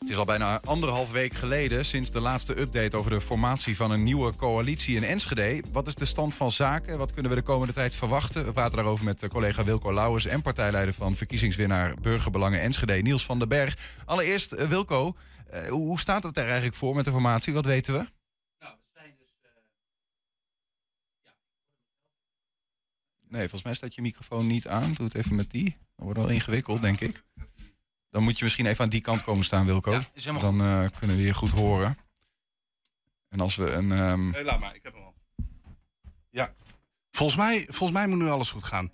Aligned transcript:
Het 0.00 0.10
is 0.10 0.16
al 0.16 0.24
bijna 0.24 0.60
anderhalf 0.60 1.10
week 1.10 1.32
geleden 1.32 1.84
sinds 1.84 2.10
de 2.10 2.20
laatste 2.20 2.60
update 2.60 2.96
over 2.96 3.10
de 3.10 3.20
formatie 3.20 3.76
van 3.76 3.90
een 3.90 4.02
nieuwe 4.02 4.36
coalitie 4.36 4.96
in 4.96 5.04
Enschede. 5.04 5.62
Wat 5.72 5.86
is 5.86 5.94
de 5.94 6.04
stand 6.04 6.34
van 6.34 6.50
zaken? 6.50 6.98
Wat 6.98 7.12
kunnen 7.12 7.30
we 7.30 7.36
de 7.36 7.42
komende 7.42 7.72
tijd 7.72 7.94
verwachten? 7.94 8.44
We 8.44 8.52
praten 8.52 8.76
daarover 8.76 9.04
met 9.04 9.28
collega 9.28 9.64
Wilco 9.64 9.92
Lauwers 9.92 10.26
en 10.26 10.42
partijleider 10.42 10.94
van 10.94 11.14
verkiezingswinnaar 11.14 11.94
Burgerbelangen 12.00 12.60
Enschede, 12.60 12.92
Niels 12.92 13.24
van 13.24 13.38
den 13.38 13.48
Berg. 13.48 13.96
Allereerst, 14.04 14.52
uh, 14.52 14.68
Wilco, 14.68 15.16
uh, 15.54 15.68
hoe 15.68 16.00
staat 16.00 16.22
het 16.22 16.36
er 16.36 16.44
eigenlijk 16.44 16.74
voor 16.74 16.94
met 16.94 17.04
de 17.04 17.10
formatie? 17.10 17.52
Wat 17.52 17.64
weten 17.64 17.92
we? 17.92 18.06
Nou, 18.58 18.74
we 18.74 18.90
zijn 18.92 19.14
dus. 19.18 19.34
Nee, 23.28 23.40
volgens 23.40 23.62
mij 23.62 23.74
staat 23.74 23.94
je 23.94 24.02
microfoon 24.02 24.46
niet 24.46 24.68
aan. 24.68 24.94
Doe 24.94 25.06
het 25.06 25.14
even 25.14 25.36
met 25.36 25.50
die. 25.50 25.64
Dat 25.64 26.04
wordt 26.04 26.18
wel 26.18 26.28
ingewikkeld, 26.28 26.80
denk 26.80 27.00
ik. 27.00 27.22
Dan 28.10 28.22
moet 28.22 28.38
je 28.38 28.44
misschien 28.44 28.66
even 28.66 28.84
aan 28.84 28.90
die 28.90 29.00
kant 29.00 29.22
komen 29.22 29.44
staan, 29.44 29.66
Wilco. 29.66 29.92
Ja, 30.14 30.32
dan 30.32 30.60
uh, 30.60 30.86
kunnen 30.98 31.16
we 31.16 31.22
je 31.22 31.34
goed 31.34 31.50
horen. 31.50 31.98
En 33.28 33.40
als 33.40 33.56
we 33.56 33.70
een. 33.70 33.90
Um... 33.90 34.32
Hey, 34.32 34.44
laat 34.44 34.60
maar, 34.60 34.74
ik 34.74 34.82
heb 34.82 34.92
hem 34.92 35.02
al. 35.02 35.14
Ja. 36.30 36.54
Volgens 37.10 37.38
mij, 37.38 37.64
volgens 37.68 37.92
mij 37.92 38.06
moet 38.06 38.18
nu 38.18 38.28
alles 38.28 38.50
goed 38.50 38.64
gaan. 38.64 38.92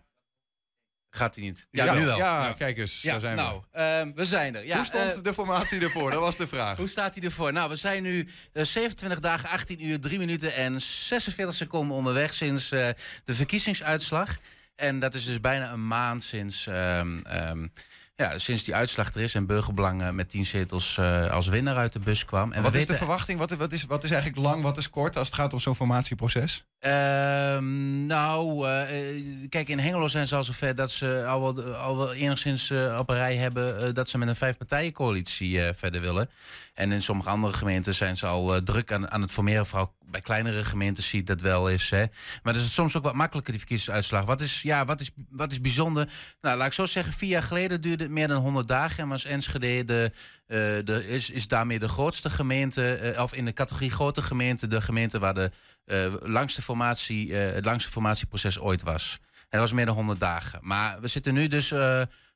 Gaat 1.10 1.34
hij 1.34 1.44
niet? 1.44 1.66
Ja, 1.70 1.94
nu 1.94 2.05
wel. 2.05 2.16
Ja, 2.16 2.55
kijk 2.58 2.78
eens, 2.78 3.02
ja, 3.02 3.10
daar 3.10 3.20
zijn 3.20 3.36
nou, 3.36 3.62
we. 3.72 4.05
Uh, 4.06 4.14
we 4.14 4.24
zijn 4.24 4.55
er. 4.55 4.66
Ja, 4.66 4.77
Hoe 4.77 4.84
stond 4.84 5.16
uh, 5.16 5.22
de 5.22 5.34
formatie 5.34 5.80
ervoor? 5.80 6.10
Dat 6.10 6.20
was 6.20 6.36
de 6.36 6.46
vraag. 6.46 6.77
Hoe 6.77 6.88
staat 6.88 7.14
hij 7.14 7.24
ervoor? 7.24 7.52
Nou, 7.52 7.69
we 7.70 7.77
zijn 7.77 8.02
nu 8.02 8.28
27 8.52 9.20
dagen, 9.20 9.48
18 9.48 9.86
uur, 9.86 10.00
3 10.00 10.19
minuten 10.19 10.55
en 10.55 10.80
46 10.80 11.55
seconden 11.55 11.96
onderweg 11.96 12.34
sinds 12.34 12.69
de 12.69 12.94
verkiezingsuitslag. 13.24 14.36
En 14.74 14.98
dat 15.00 15.14
is 15.14 15.24
dus 15.24 15.41
bijna 15.41 15.72
een 15.72 15.86
maand 15.86 16.22
sinds... 16.22 16.66
Um, 16.66 17.24
um, 17.33 17.72
ja, 18.16 18.38
sinds 18.38 18.65
die 18.65 18.75
uitslag 18.75 19.15
er 19.15 19.20
is 19.20 19.34
en 19.34 19.47
Burgerbelang 19.47 20.11
met 20.11 20.30
tien 20.30 20.45
zetels 20.45 20.97
uh, 21.01 21.30
als 21.30 21.48
winnaar 21.48 21.77
uit 21.77 21.93
de 21.93 21.98
bus 21.98 22.25
kwam. 22.25 22.52
En 22.52 22.62
wat 22.62 22.75
is 22.75 22.87
de 22.87 22.95
verwachting? 22.95 23.39
Wat, 23.39 23.51
wat, 23.51 23.73
is, 23.73 23.84
wat 23.84 24.05
is 24.05 24.11
eigenlijk 24.11 24.42
lang, 24.42 24.62
wat 24.62 24.77
is 24.77 24.91
kort 24.91 25.17
als 25.17 25.27
het 25.27 25.36
gaat 25.36 25.53
om 25.53 25.61
zo'n 25.61 25.75
formatieproces? 25.75 26.67
Uh, 26.87 27.59
nou, 28.06 28.69
uh, 28.69 29.48
kijk, 29.48 29.69
in 29.69 29.79
Hengelo 29.79 30.09
zijn 30.09 30.27
ze 30.27 30.37
al 30.37 30.45
zover 30.45 30.75
dat 30.75 30.91
ze 30.91 31.25
al 31.27 31.41
wel, 31.41 31.75
al 31.75 31.97
wel 31.97 32.12
enigszins 32.12 32.70
op 32.98 33.11
een 33.11 33.17
rij 33.17 33.37
hebben 33.37 33.95
dat 33.95 34.09
ze 34.09 34.19
met 34.19 34.29
een 34.29 34.37
vijfpartijencoalitie 34.37 35.61
verder 35.75 36.01
willen. 36.01 36.31
En 36.75 36.92
in 36.92 37.03
sommige 37.03 37.29
andere 37.29 37.53
gemeenten 37.53 37.95
zijn 37.95 38.17
ze 38.17 38.27
al 38.27 38.62
druk 38.62 38.92
aan, 38.92 39.11
aan 39.11 39.20
het 39.20 39.33
formeren. 39.33 39.67
Vooral 39.67 39.95
bij 40.11 40.20
kleinere 40.20 40.64
gemeentes 40.64 41.09
ziet 41.09 41.27
dat 41.27 41.41
wel 41.41 41.70
eens. 41.70 41.91
Hè. 41.91 42.05
Maar 42.42 42.53
dat 42.53 42.62
is 42.62 42.75
soms 42.75 42.97
ook 42.97 43.03
wat 43.03 43.14
makkelijker, 43.14 43.53
die 43.53 43.61
verkiezingsuitslag. 43.61 44.25
Wat 44.25 44.41
is, 44.41 44.62
ja, 44.62 44.84
wat 44.84 45.01
is, 45.01 45.11
wat 45.31 45.53
is 45.53 45.61
bijzonder? 45.61 46.09
Nou, 46.41 46.57
laat 46.57 46.67
ik 46.67 46.73
zo 46.73 46.87
zeggen, 46.87 47.12
vier 47.12 47.29
jaar 47.29 47.42
geleden 47.42 47.81
duurde 47.81 48.05
het 48.05 48.12
meer 48.12 48.29
dan 48.29 48.42
100 48.42 48.69
dagen. 48.69 49.03
En 49.03 49.09
was 49.09 49.25
Enschede 49.25 49.84
de, 49.84 50.12
uh, 50.48 51.11
is, 51.11 51.31
is 51.31 51.48
daarmee 51.48 51.79
de 51.79 51.89
grootste 51.89 52.31
gemeente, 52.31 53.12
uh, 53.14 53.23
of 53.23 53.34
in 53.34 53.45
de 53.45 53.53
categorie 53.53 53.91
grote 53.91 54.23
gemeente, 54.23 54.67
de 54.67 54.81
gemeente 54.81 55.19
waar 55.19 55.34
de 55.34 55.51
uh, 55.87 56.15
langste 56.19 56.62
formatie, 56.62 57.34
het 57.34 57.65
langste 57.65 57.91
formatieproces 57.91 58.59
ooit 58.59 58.83
was. 58.83 59.19
En 59.20 59.47
dat 59.59 59.61
was 59.61 59.73
meer 59.73 59.87
dan 59.87 59.95
100 59.95 60.20
dagen. 60.20 60.59
Maar 60.62 61.01
we 61.01 61.09
zitten 61.09 61.34
nu 61.34 61.47
dus 61.47 61.70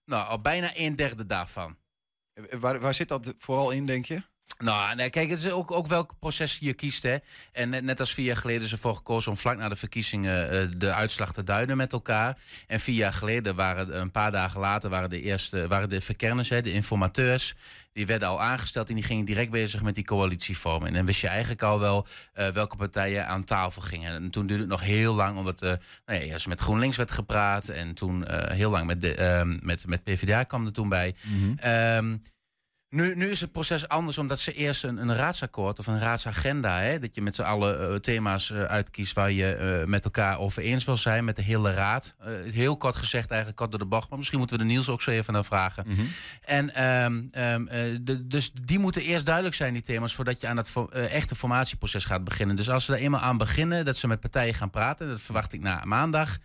nou, 0.04 0.28
al 0.28 0.40
bijna 0.40 0.70
een 0.74 0.96
derde 0.96 1.26
daarvan. 1.26 1.76
Waar, 2.50 2.80
waar 2.80 2.94
zit 2.94 3.08
dat 3.08 3.34
vooral 3.38 3.70
in, 3.70 3.86
denk 3.86 4.04
je? 4.04 4.22
Nou, 4.58 4.94
nee, 4.94 5.10
kijk, 5.10 5.30
het 5.30 5.38
is 5.38 5.50
ook, 5.50 5.70
ook 5.70 5.86
welk 5.86 6.14
proces 6.18 6.58
je 6.60 6.72
kiest. 6.72 7.02
Hè. 7.02 7.16
En 7.52 7.68
net, 7.68 7.84
net 7.84 8.00
als 8.00 8.14
vier 8.14 8.24
jaar 8.24 8.36
geleden 8.36 8.62
is 8.62 8.72
ervoor 8.72 8.94
gekozen 8.94 9.30
om 9.30 9.36
vlak 9.36 9.56
na 9.56 9.68
de 9.68 9.76
verkiezingen 9.76 10.54
uh, 10.54 10.68
de 10.76 10.92
uitslag 10.92 11.32
te 11.32 11.42
duiden 11.42 11.76
met 11.76 11.92
elkaar. 11.92 12.38
En 12.66 12.80
vier 12.80 12.94
jaar 12.94 13.12
geleden 13.12 13.54
waren 13.54 14.00
een 14.00 14.10
paar 14.10 14.30
dagen 14.30 14.60
later 14.60 14.90
waren 14.90 15.10
de 15.10 15.20
eerste 15.20 15.68
waren 15.68 15.88
de 15.88 16.00
verkenners, 16.00 16.48
hè, 16.48 16.62
de 16.62 16.72
informateurs. 16.72 17.54
Die 17.92 18.06
werden 18.06 18.28
al 18.28 18.42
aangesteld 18.42 18.88
en 18.88 18.94
die 18.94 19.04
gingen 19.04 19.24
direct 19.24 19.50
bezig 19.50 19.82
met 19.82 19.94
die 19.94 20.04
coalitievorming. 20.04 20.90
En 20.90 20.96
dan 20.96 21.06
wist 21.06 21.20
je 21.20 21.28
eigenlijk 21.28 21.62
al 21.62 21.80
wel 21.80 22.06
uh, 22.34 22.48
welke 22.48 22.76
partijen 22.76 23.26
aan 23.26 23.44
tafel 23.44 23.82
gingen. 23.82 24.14
En 24.14 24.30
toen 24.30 24.46
duurde 24.46 24.62
het 24.62 24.72
nog 24.72 24.82
heel 24.82 25.14
lang, 25.14 25.38
omdat 25.38 25.62
uh, 25.62 25.68
nou 26.06 26.18
ja, 26.20 26.24
eerst 26.24 26.46
met 26.46 26.60
GroenLinks 26.60 26.96
werd 26.96 27.10
gepraat. 27.10 27.68
En 27.68 27.94
toen 27.94 28.24
heel 28.52 28.70
lang 28.70 28.86
met, 28.86 29.00
de, 29.00 29.58
met, 29.62 29.86
met 29.86 30.04
PvdA 30.04 30.42
kwam 30.42 30.66
er 30.66 30.72
toen 30.72 30.88
bij. 30.88 31.14
Mm 31.24 31.58
-hmm. 31.60 31.70
um, 31.70 32.22
nu, 32.90 33.14
nu 33.14 33.30
is 33.30 33.40
het 33.40 33.52
proces 33.52 33.88
anders 33.88 34.18
omdat 34.18 34.38
ze 34.38 34.52
eerst 34.52 34.84
een, 34.84 34.96
een 34.96 35.14
raadsakkoord 35.14 35.78
of 35.78 35.86
een 35.86 35.98
raadsagenda, 35.98 36.80
hè, 36.80 36.98
dat 36.98 37.14
je 37.14 37.22
met 37.22 37.34
z'n 37.34 37.42
allen 37.42 37.90
uh, 37.90 37.96
thema's 37.96 38.50
uh, 38.50 38.64
uitkiest 38.64 39.14
waar 39.14 39.30
je 39.30 39.78
uh, 39.80 39.88
met 39.88 40.04
elkaar 40.04 40.38
over 40.38 40.62
eens 40.62 40.84
wil 40.84 40.96
zijn, 40.96 41.24
met 41.24 41.36
de 41.36 41.42
hele 41.42 41.72
raad. 41.72 42.14
heel 42.52 42.76
kort 42.76 42.96
gezegd, 42.96 43.28
eigenlijk 43.28 43.58
kort 43.58 43.70
door 43.70 43.80
de 43.80 43.86
bocht, 43.86 44.08
maar 44.08 44.18
misschien 44.18 44.38
moeten 44.38 44.58
we 44.58 44.62
de 44.62 44.68
Niels 44.70 44.88
ook 44.88 45.02
zo 45.02 45.10
even 45.10 45.32
naar 45.32 45.44
vragen. 45.44 45.84
Mm 45.86 45.94
-hmm. 45.94 46.08
En 46.44 46.84
um, 47.04 47.30
um, 47.34 47.64
de, 48.04 48.26
dus 48.26 48.50
die 48.52 48.78
moeten 48.78 49.02
eerst 49.02 49.24
duidelijk 49.24 49.54
zijn, 49.54 49.72
die 49.72 49.82
thema's, 49.82 50.14
voordat 50.14 50.40
je 50.40 50.46
aan 50.46 50.56
het 50.56 50.72
echte 50.92 51.34
formatieproces 51.34 52.04
gaat 52.04 52.24
beginnen. 52.24 52.56
Dus 52.56 52.70
als 52.70 52.84
ze 52.84 52.90
daar 52.90 53.00
eenmaal 53.00 53.20
aan 53.20 53.36
beginnen, 53.36 53.84
dat 53.84 53.96
ze 53.96 54.06
met 54.06 54.20
partijen 54.20 54.54
gaan 54.54 54.70
praten, 54.70 55.08
dat 55.08 55.20
verwacht 55.20 55.52
ik 55.52 55.60
na 55.60 55.84
maandag. 55.84 56.36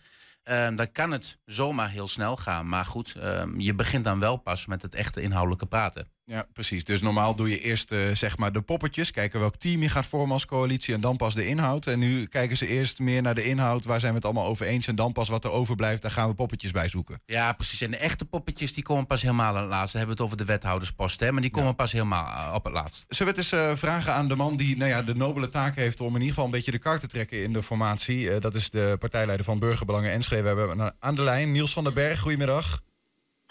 Um, 0.50 0.76
dan 0.76 0.92
kan 0.92 1.12
het 1.12 1.38
zomaar 1.46 1.90
heel 1.90 2.08
snel 2.08 2.38
gaan. 2.38 2.70
Maar 2.70 2.86
goed, 2.86 3.16
je 3.58 3.74
begint 3.76 4.04
dan 4.04 4.20
wel 4.20 4.38
pas 4.38 4.66
met 4.66 4.82
het 4.82 4.94
echte 4.94 5.22
inhoudelijke 5.22 5.66
praten. 5.66 6.08
Ja, 6.28 6.47
precies. 6.53 6.84
Dus 6.84 7.02
normaal 7.02 7.36
doe 7.36 7.50
je 7.50 7.59
eerst 7.59 7.91
uh, 7.91 8.16
zeg 8.16 8.38
maar 8.38 8.52
de 8.52 8.62
poppetjes. 8.62 9.12
Kijken 9.12 9.40
welk 9.40 9.56
team 9.56 9.81
je 9.81 9.90
gaat 9.90 10.06
vormen 10.06 10.31
als 10.31 10.46
coalitie. 10.46 10.94
En 10.94 11.02
dan 11.02 11.18
pas 11.18 11.34
de 11.34 11.47
inhoud. 11.47 11.88
En 11.88 12.00
nu 12.00 12.25
kijken 12.25 12.58
ze 12.58 12.68
eerst 12.68 13.00
meer 13.00 13.22
naar 13.22 13.36
de 13.36 13.44
inhoud. 13.44 13.86
Waar 13.86 14.00
zijn 14.00 14.12
we 14.12 14.18
het 14.18 14.25
allemaal 14.25 14.46
over 14.46 14.66
eens? 14.66 14.88
En 14.88 14.96
dan 14.96 15.12
pas 15.12 15.30
wat 15.30 15.44
er 15.44 15.52
overblijft. 15.52 16.02
Daar 16.02 16.12
gaan 16.12 16.30
we 16.30 16.35
poppetjes 16.35 16.72
bij 16.72 16.90
zoeken. 16.90 17.22
Ja, 17.25 17.53
precies. 17.53 17.81
En 17.81 17.91
de 17.91 17.97
echte 17.97 18.25
poppetjes 18.25 18.74
die 18.74 18.84
komen 18.84 19.08
pas 19.08 19.22
helemaal 19.22 19.56
aan 19.56 19.62
het 19.62 19.69
laatst. 19.69 19.91
We 19.91 19.97
hebben 19.97 20.16
het 20.16 20.25
over 20.25 20.38
de 20.38 20.46
wethouderspost. 20.46 21.19
Hè? 21.19 21.31
Maar 21.31 21.41
die 21.41 21.52
komen 21.52 21.69
ja. 21.69 21.75
pas 21.75 21.91
helemaal 21.91 22.53
op 22.56 22.64
het 22.64 22.74
laatst. 22.74 23.06
Zullen 23.08 23.34
we 23.34 23.41
het 23.41 23.52
eens 23.52 23.62
uh, 23.62 23.75
vragen 23.75 24.14
aan 24.14 24.28
de 24.28 24.35
man 24.35 24.58
die 24.58 24.78
nou 24.78 24.90
ja, 24.90 25.02
de 25.02 25.16
nobele 25.16 25.50
taak 25.50 25.75
heeft. 25.75 26.02
Om 26.02 26.08
in 26.08 26.14
ieder 26.14 26.28
geval 26.28 26.46
een 26.46 26.52
beetje 26.52 26.72
de 26.72 26.80
kar 26.80 27.00
te 27.00 27.08
trekken 27.08 27.44
in 27.44 27.53
de 27.53 27.64
formatie. 27.64 28.19
Uh, 28.19 28.40
dat 28.40 28.56
is 28.56 28.69
de 28.69 28.96
partijleider 29.00 29.46
van 29.46 29.59
Burgerbelangen 29.59 30.12
Enschede. 30.12 30.53
We 30.53 30.59
hebben 30.59 30.96
aan 31.00 31.16
de 31.16 31.22
lijn 31.22 31.52
Niels 31.52 31.74
van 31.74 31.84
den 31.84 31.94
Berg. 31.94 32.19
Goedemiddag. 32.19 32.84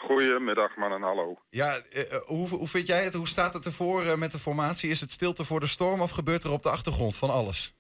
Goedemiddag, 0.07 0.77
man 0.77 0.93
en 0.93 1.03
hallo. 1.03 1.39
Ja, 1.51 1.77
uh, 1.77 2.03
hoe, 2.25 2.49
hoe 2.49 2.69
vind 2.69 2.87
jij 2.87 3.05
het? 3.05 3.15
Hoe 3.15 3.29
staat 3.29 3.55
het 3.55 3.65
ervoor 3.65 4.05
uh, 4.05 4.15
met 4.15 4.33
de 4.33 4.39
formatie? 4.39 4.91
Is 4.91 5.01
het 5.01 5.11
stilte 5.11 5.45
voor 5.45 5.61
de 5.61 5.67
storm 5.67 6.01
of 6.01 6.11
gebeurt 6.11 6.45
er 6.45 6.51
op 6.51 6.63
de 6.63 6.69
achtergrond 6.69 7.17
van 7.17 7.31
alles? 7.31 7.75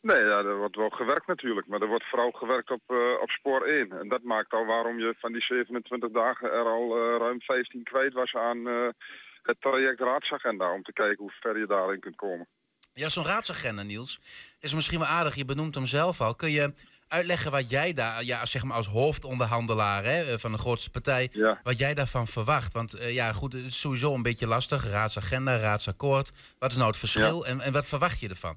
Nee, 0.00 0.22
ja, 0.22 0.38
er 0.38 0.56
wordt 0.56 0.76
wel 0.76 0.90
gewerkt 0.90 1.26
natuurlijk. 1.26 1.66
Maar 1.66 1.80
er 1.80 1.88
wordt 1.88 2.08
vooral 2.08 2.30
gewerkt 2.30 2.70
op, 2.70 2.80
uh, 2.88 2.98
op 3.20 3.30
spoor 3.30 3.62
1. 3.62 3.92
En 3.92 4.08
dat 4.08 4.22
maakt 4.22 4.52
al 4.52 4.66
waarom 4.66 4.98
je 4.98 5.14
van 5.18 5.32
die 5.32 5.42
27 5.42 6.10
dagen 6.10 6.52
er 6.52 6.64
al 6.64 7.18
ruim 7.18 7.40
15 7.40 7.82
kwijt 7.82 8.12
was 8.12 8.34
aan 8.34 8.66
het 9.42 9.60
traject 9.60 10.00
raadsagenda. 10.00 10.72
Om 10.72 10.82
te 10.82 10.92
kijken 10.92 11.18
hoe 11.18 11.32
ver 11.40 11.58
je 11.58 11.66
daarin 11.66 12.00
kunt 12.00 12.16
komen. 12.16 12.46
Ja, 12.92 13.08
zo'n 13.08 13.24
raadsagenda, 13.24 13.82
Niels, 13.82 14.20
is 14.60 14.74
misschien 14.74 14.98
wel 14.98 15.08
aardig. 15.08 15.34
Je 15.34 15.44
benoemt 15.44 15.74
hem 15.74 15.86
zelf 15.86 16.20
al. 16.20 16.34
Kun 16.34 16.50
je 16.50 16.72
uitleggen 17.10 17.50
wat 17.50 17.70
jij 17.70 17.92
daar, 17.92 18.24
ja, 18.24 18.46
zeg 18.46 18.64
maar 18.64 18.76
als 18.76 18.86
hoofdonderhandelaar 18.86 20.04
hè, 20.04 20.38
van 20.38 20.52
de 20.52 20.58
grootste 20.58 20.90
partij, 20.90 21.28
ja. 21.32 21.60
wat 21.62 21.78
jij 21.78 21.94
daarvan 21.94 22.26
verwacht? 22.26 22.74
Want 22.74 22.94
uh, 22.94 23.14
ja, 23.14 23.32
goed, 23.32 23.52
het 23.52 23.64
is 23.64 23.80
sowieso 23.80 24.14
een 24.14 24.22
beetje 24.22 24.46
lastig. 24.46 24.90
Raadsagenda, 24.90 25.56
raadsakkoord. 25.56 26.56
Wat 26.58 26.70
is 26.70 26.76
nou 26.76 26.88
het 26.88 26.98
verschil 26.98 27.44
ja. 27.44 27.50
en, 27.50 27.60
en 27.60 27.72
wat 27.72 27.86
verwacht 27.86 28.20
je 28.20 28.28
ervan? 28.28 28.56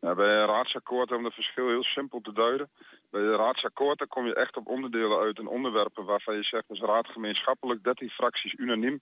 Nou, 0.00 0.16
bij 0.16 0.36
een 0.36 0.46
raadsakkoord 0.46 1.12
om 1.12 1.24
het 1.24 1.34
verschil 1.34 1.68
heel 1.68 1.84
simpel 1.84 2.20
te 2.20 2.32
duiden. 2.32 2.70
Bij 3.10 3.20
een 3.20 3.36
raadsakkoord 3.36 3.98
dan 3.98 4.08
kom 4.08 4.26
je 4.26 4.34
echt 4.34 4.56
op 4.56 4.66
onderdelen 4.66 5.18
uit 5.18 5.38
en 5.38 5.46
onderwerpen 5.46 6.04
waarvan 6.04 6.36
je 6.36 6.42
zegt 6.42 6.64
als 6.68 6.80
raad 6.80 7.06
gemeenschappelijk, 7.06 7.84
13 7.84 8.08
fracties 8.08 8.52
unaniem. 8.52 9.00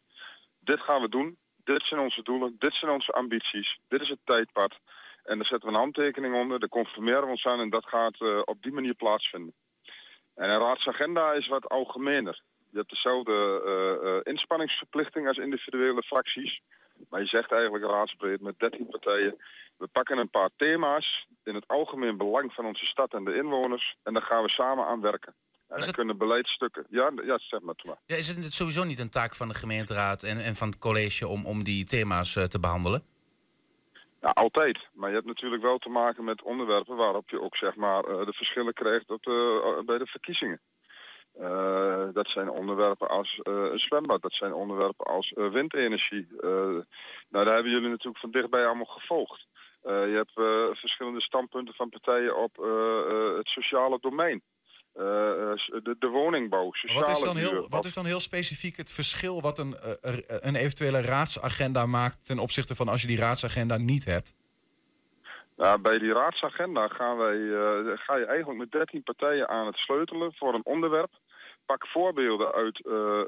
Dit 0.60 0.80
gaan 0.80 1.00
we 1.00 1.08
doen, 1.08 1.36
dit 1.64 1.82
zijn 1.82 2.00
onze 2.00 2.22
doelen, 2.22 2.56
dit 2.58 2.74
zijn 2.74 2.90
onze 2.90 3.12
ambities, 3.12 3.78
dit 3.88 4.00
is 4.00 4.08
het 4.08 4.18
tijdpad. 4.24 4.78
En 5.24 5.36
daar 5.36 5.46
zetten 5.46 5.68
we 5.68 5.74
een 5.74 5.80
handtekening 5.80 6.34
onder, 6.34 6.60
daar 6.60 6.68
conformeren 6.68 7.22
we 7.22 7.30
ons 7.30 7.46
aan 7.46 7.60
en 7.60 7.70
dat 7.70 7.86
gaat 7.86 8.20
uh, 8.20 8.40
op 8.44 8.62
die 8.62 8.72
manier 8.72 8.94
plaatsvinden. 8.94 9.54
En 10.34 10.50
een 10.50 10.58
raadsagenda 10.58 11.32
is 11.32 11.48
wat 11.48 11.68
algemener. 11.68 12.42
Je 12.70 12.76
hebt 12.76 12.90
dezelfde 12.90 13.62
uh, 13.66 14.08
uh, 14.08 14.20
inspanningsverplichting 14.22 15.28
als 15.28 15.36
individuele 15.36 16.02
fracties. 16.02 16.60
Maar 17.08 17.20
je 17.20 17.26
zegt 17.26 17.52
eigenlijk 17.52 17.84
raadsbreed 17.84 18.40
met 18.40 18.58
13 18.58 18.86
partijen. 18.86 19.36
We 19.76 19.86
pakken 19.86 20.18
een 20.18 20.30
paar 20.30 20.50
thema's 20.56 21.26
in 21.44 21.54
het 21.54 21.68
algemeen 21.68 22.16
belang 22.16 22.52
van 22.52 22.64
onze 22.66 22.86
stad 22.86 23.12
en 23.12 23.24
de 23.24 23.34
inwoners. 23.34 23.96
En 24.02 24.12
daar 24.14 24.22
gaan 24.22 24.42
we 24.42 24.48
samen 24.48 24.86
aan 24.86 25.00
werken. 25.00 25.34
En 25.68 25.80
dan 25.80 25.90
kunnen 25.90 26.18
beleidsstukken. 26.18 26.86
Ja, 26.90 27.12
ja, 27.24 27.38
zeg 27.38 27.60
maar. 27.60 27.74
maar. 27.86 28.00
Ja, 28.06 28.16
is 28.16 28.28
het 28.28 28.52
sowieso 28.52 28.84
niet 28.84 28.98
een 28.98 29.10
taak 29.10 29.34
van 29.34 29.48
de 29.48 29.54
gemeenteraad 29.54 30.22
en, 30.22 30.44
en 30.44 30.56
van 30.56 30.68
het 30.68 30.78
college 30.78 31.28
om, 31.28 31.46
om 31.46 31.64
die 31.64 31.84
thema's 31.84 32.32
te 32.32 32.60
behandelen? 32.60 33.02
Ja, 34.20 34.28
altijd. 34.28 34.88
Maar 34.92 35.08
je 35.08 35.14
hebt 35.14 35.26
natuurlijk 35.26 35.62
wel 35.62 35.78
te 35.78 35.88
maken 35.88 36.24
met 36.24 36.42
onderwerpen 36.42 36.96
waarop 36.96 37.30
je 37.30 37.40
ook 37.40 37.56
zeg 37.56 37.76
maar 37.76 38.08
uh, 38.08 38.26
de 38.26 38.32
verschillen 38.32 38.72
krijgt 38.72 39.10
op 39.10 39.22
de, 39.22 39.74
uh, 39.78 39.84
bij 39.84 39.98
de 39.98 40.06
verkiezingen. 40.06 40.60
Dat 42.12 42.28
zijn 42.28 42.50
onderwerpen 42.50 43.08
als 43.08 43.40
een 43.42 43.78
zwembad, 43.78 44.22
dat 44.22 44.32
zijn 44.32 44.52
onderwerpen 44.52 45.06
als 45.06 45.32
windenergie. 45.34 46.26
nou, 46.40 46.84
daar 47.28 47.54
hebben 47.54 47.72
jullie 47.72 47.88
natuurlijk 47.88 48.18
van 48.18 48.30
dichtbij 48.30 48.66
allemaal 48.66 48.84
gevolgd. 48.84 49.46
je 49.82 50.12
hebt 50.24 50.32
verschillende 50.78 51.20
standpunten 51.20 51.74
van 51.74 51.88
partijen 51.88 52.36
op 52.36 52.56
het 53.36 53.48
sociale 53.48 53.98
domein. 54.00 54.42
De, 54.92 55.96
de, 55.98 56.06
woningbouw, 56.06 56.72
sociale 56.72 57.06
wat 57.06 57.16
is, 57.16 57.22
dan 57.22 57.36
heel, 57.36 57.68
wat 57.68 57.84
is 57.84 57.94
dan 57.94 58.06
heel 58.06 58.20
specifiek 58.20 58.76
het 58.76 58.90
verschil 58.90 59.40
wat 59.40 59.58
een, 59.58 59.76
een 60.26 60.54
eventuele 60.54 61.00
raadsagenda 61.00 61.86
maakt 61.86 62.26
ten 62.26 62.38
opzichte 62.38 62.74
van 62.74 62.88
als 62.88 63.00
je 63.00 63.06
die 63.06 63.18
raadsagenda 63.18 63.76
niet 63.76 64.04
hebt? 64.04 64.34
Nou, 65.56 65.80
bij 65.80 65.98
die 65.98 66.12
raadsagenda 66.12 66.88
gaan 66.88 67.16
wij, 67.16 67.38
ga 67.96 68.16
je 68.16 68.24
eigenlijk 68.24 68.58
met 68.58 68.70
13 68.70 69.02
partijen 69.02 69.48
aan 69.48 69.66
het 69.66 69.76
sleutelen 69.76 70.32
voor 70.34 70.54
een 70.54 70.64
onderwerp. 70.64 71.10
Pak 71.66 71.86
voorbeelden 71.86 72.52
uit 72.52 72.78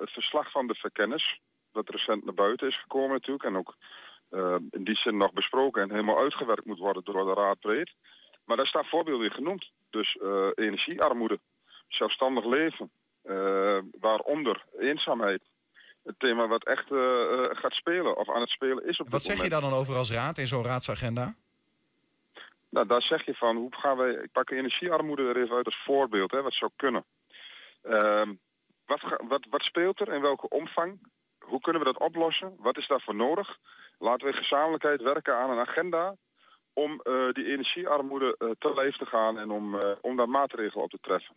het 0.00 0.10
verslag 0.10 0.50
van 0.50 0.66
de 0.66 0.74
verkennis, 0.74 1.40
dat 1.72 1.88
recent 1.88 2.24
naar 2.24 2.34
buiten 2.34 2.68
is 2.68 2.80
gekomen 2.80 3.10
natuurlijk. 3.10 3.44
En 3.44 3.56
ook 3.56 3.74
in 4.70 4.84
die 4.84 4.96
zin 4.96 5.16
nog 5.16 5.32
besproken 5.32 5.82
en 5.82 5.90
helemaal 5.90 6.18
uitgewerkt 6.18 6.64
moet 6.64 6.78
worden 6.78 7.04
door 7.04 7.24
de 7.24 7.40
Raad 7.40 7.60
breed. 7.60 7.92
Maar 8.44 8.56
daar 8.56 8.66
staan 8.66 8.84
voorbeelden 8.84 9.26
in 9.26 9.32
genoemd. 9.32 9.70
Dus 9.90 10.18
uh, 10.22 10.48
energiearmoede, 10.54 11.38
zelfstandig 11.94 12.44
leven, 12.44 12.90
uh, 13.24 13.78
waaronder 14.00 14.64
eenzaamheid. 14.78 15.42
Het 16.02 16.18
thema 16.18 16.48
wat 16.48 16.64
echt 16.64 16.90
uh, 16.90 17.00
gaat 17.42 17.72
spelen 17.72 18.16
of 18.16 18.30
aan 18.30 18.40
het 18.40 18.50
spelen 18.50 18.86
is 18.86 19.00
op 19.00 19.10
Wat 19.10 19.22
zeg 19.22 19.42
je 19.42 19.48
daar 19.48 19.60
dan 19.60 19.72
over 19.72 19.96
als 19.96 20.12
raad 20.12 20.38
in 20.38 20.46
zo'n 20.46 20.64
raadsagenda? 20.64 21.34
Nou, 22.68 22.86
daar 22.86 23.02
zeg 23.02 23.24
je 23.24 23.34
van, 23.34 23.56
hoe 23.56 23.74
gaan 23.74 23.96
wij... 23.96 24.10
Ik 24.10 24.32
pak 24.32 24.50
energiearmoede 24.50 25.22
er 25.22 25.36
even 25.36 25.56
uit 25.56 25.66
als 25.66 25.82
voorbeeld, 25.84 26.30
hè, 26.30 26.42
wat 26.42 26.54
zou 26.54 26.70
kunnen. 26.76 27.04
Ehm, 27.82 28.32
wat, 28.86 29.00
wat, 29.28 29.46
wat 29.50 29.62
speelt 29.62 30.00
er, 30.00 30.14
in 30.14 30.20
welke 30.20 30.48
omvang? 30.48 30.98
Hoe 31.38 31.60
kunnen 31.60 31.82
we 31.82 31.92
dat 31.92 32.02
oplossen? 32.02 32.54
Wat 32.58 32.76
is 32.76 32.86
daarvoor 32.86 33.14
nodig? 33.14 33.58
Laten 33.98 34.26
we 34.26 34.32
gezamenlijkheid 34.32 35.02
werken 35.02 35.36
aan 35.36 35.50
een 35.50 35.66
agenda 35.66 36.16
om 36.72 37.00
uh, 37.04 37.32
die 37.32 37.46
energiearmoede 37.46 38.36
uh, 38.38 38.50
te 38.58 38.74
lijf 38.74 38.96
te 38.96 39.06
gaan 39.06 39.38
en 39.38 39.50
om, 39.50 39.74
uh, 39.74 39.80
om 40.00 40.16
daar 40.16 40.28
maatregelen 40.28 40.84
op 40.84 40.90
te 40.90 40.98
treffen. 41.00 41.34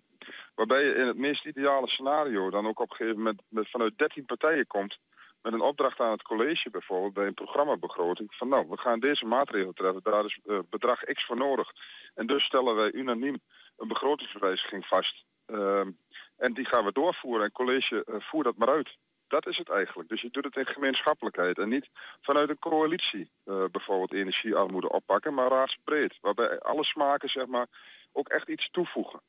Waarbij 0.56 0.84
je 0.84 0.94
in 0.94 1.08
het 1.08 1.18
meest 1.18 1.46
ideale 1.46 1.90
scenario 1.90 2.50
dan 2.50 2.68
ook 2.68 2.80
op 2.80 2.90
een 2.90 2.96
gegeven 2.96 3.18
moment 3.18 3.42
met, 3.48 3.70
vanuit 3.70 3.98
13 3.98 4.26
partijen 4.26 4.68
komt 4.68 4.98
met 5.42 5.54
een 5.54 5.62
opdracht 5.62 6.00
aan 6.00 6.12
het 6.12 6.22
college 6.22 6.70
bijvoorbeeld 6.70 7.14
bij 7.14 7.28
een 7.28 7.34
programmabegroting 7.34 8.36
van 8.36 8.48
nou, 8.48 8.66
we 8.70 8.78
gaan 8.78 9.00
deze 9.00 9.26
maatregelen 9.26 9.76
treffen, 9.76 10.04
daar 10.04 10.26
is 10.26 10.40
bedrag 10.70 11.04
X 11.04 11.26
voor 11.26 11.38
nodig. 11.38 11.72
En 12.14 12.28
dus 12.28 12.44
stellen 12.44 12.76
wij 12.76 12.92
unaniem 12.92 13.40
een 13.78 13.88
begrotingswijziging 13.88 14.86
vast. 14.86 15.24
Ehm, 15.46 15.92
en 16.38 16.54
die 16.54 16.66
gaan 16.66 16.86
we 16.86 16.92
doorvoeren 16.92 17.46
en 17.46 17.52
college 17.52 18.06
voert 18.06 18.46
dat 18.46 18.58
maar 18.58 18.70
uit. 18.70 18.98
Dat 19.28 19.48
is 19.48 19.58
het 19.58 19.70
eigenlijk. 19.70 20.10
Dus 20.10 20.22
je 20.22 20.30
doet 20.30 20.44
het 20.44 20.56
in 20.56 20.66
gemeenschappelijkheid 20.66 21.58
en 21.58 21.70
niet 21.70 21.90
vanuit 22.22 22.50
een 22.50 22.60
coalitie 22.60 23.32
uh, 23.46 23.66
bijvoorbeeld 23.72 24.14
energiearmoede 24.14 24.90
oppakken, 24.90 25.34
maar 25.34 25.50
raadsbreed. 25.50 26.18
Waarbij 26.22 26.60
alle 26.60 26.84
smaken 26.84 27.30
zeg 27.30 27.46
maar 27.46 27.68
ook 28.12 28.28
echt 28.28 28.50
iets 28.50 28.70
toevoegen. 28.70 29.22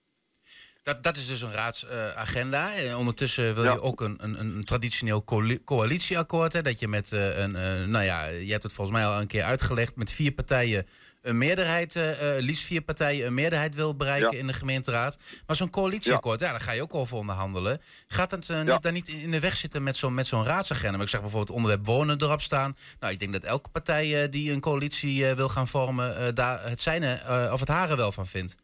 Dat, 0.86 1.02
dat 1.02 1.16
is 1.16 1.26
dus 1.26 1.42
een 1.42 1.52
raadsagenda. 1.52 2.78
Uh, 2.78 2.98
ondertussen 2.98 3.54
wil 3.54 3.64
je 3.64 3.80
ook 3.80 4.00
een, 4.00 4.18
een, 4.20 4.40
een 4.40 4.64
traditioneel 4.64 5.24
coalitieakkoord. 5.64 6.52
Hè, 6.52 6.62
dat 6.62 6.78
je 6.78 6.88
met 6.88 7.12
uh, 7.12 7.38
een, 7.38 7.50
uh, 7.50 7.86
nou 7.86 8.04
ja, 8.04 8.24
je 8.24 8.50
hebt 8.50 8.62
het 8.62 8.72
volgens 8.72 8.96
mij 8.96 9.06
al 9.06 9.20
een 9.20 9.26
keer 9.26 9.42
uitgelegd, 9.42 9.96
met 9.96 10.10
vier 10.10 10.32
partijen 10.32 10.86
een 11.22 11.38
meerderheid, 11.38 11.98
liefst 12.38 12.64
vier 12.64 12.80
partijen 12.80 13.26
een 13.26 13.34
meerderheid 13.34 13.74
wil 13.74 13.96
bereiken 13.96 14.38
in 14.38 14.46
de 14.46 14.52
gemeenteraad. 14.52 15.16
Maar 15.46 15.56
zo'n 15.56 15.70
coalitieakkoord, 15.70 16.40
ja. 16.40 16.50
daar 16.50 16.60
ga 16.60 16.72
je 16.72 16.82
ook 16.82 16.94
over 16.94 17.16
onderhandelen. 17.16 17.80
Gaat 18.06 18.30
het 18.30 18.48
niet, 18.48 18.82
daar 18.82 18.92
niet 18.92 19.08
in 19.08 19.30
de 19.30 19.40
weg 19.40 19.56
zitten 19.56 19.82
met 19.82 19.96
zo'n 20.26 20.44
raadsagenda? 20.44 20.92
Maar 20.92 21.06
ik 21.06 21.08
zeg 21.08 21.20
bijvoorbeeld 21.20 21.56
onderwerp 21.56 21.86
wonen 21.86 22.22
erop 22.22 22.42
staan. 22.42 22.76
Nou, 23.00 23.12
ik 23.12 23.18
denk 23.18 23.32
dat 23.32 23.44
elke 23.44 23.68
partij 23.68 24.28
die 24.28 24.52
een 24.52 24.60
coalitie 24.60 25.34
wil 25.34 25.48
gaan 25.48 25.68
vormen, 25.68 26.34
daar 26.34 26.68
het 26.68 26.80
zijne 26.80 27.20
of 27.52 27.60
het 27.60 27.68
hare 27.68 27.96
wel 27.96 28.12
van 28.12 28.26
vindt. 28.26 28.54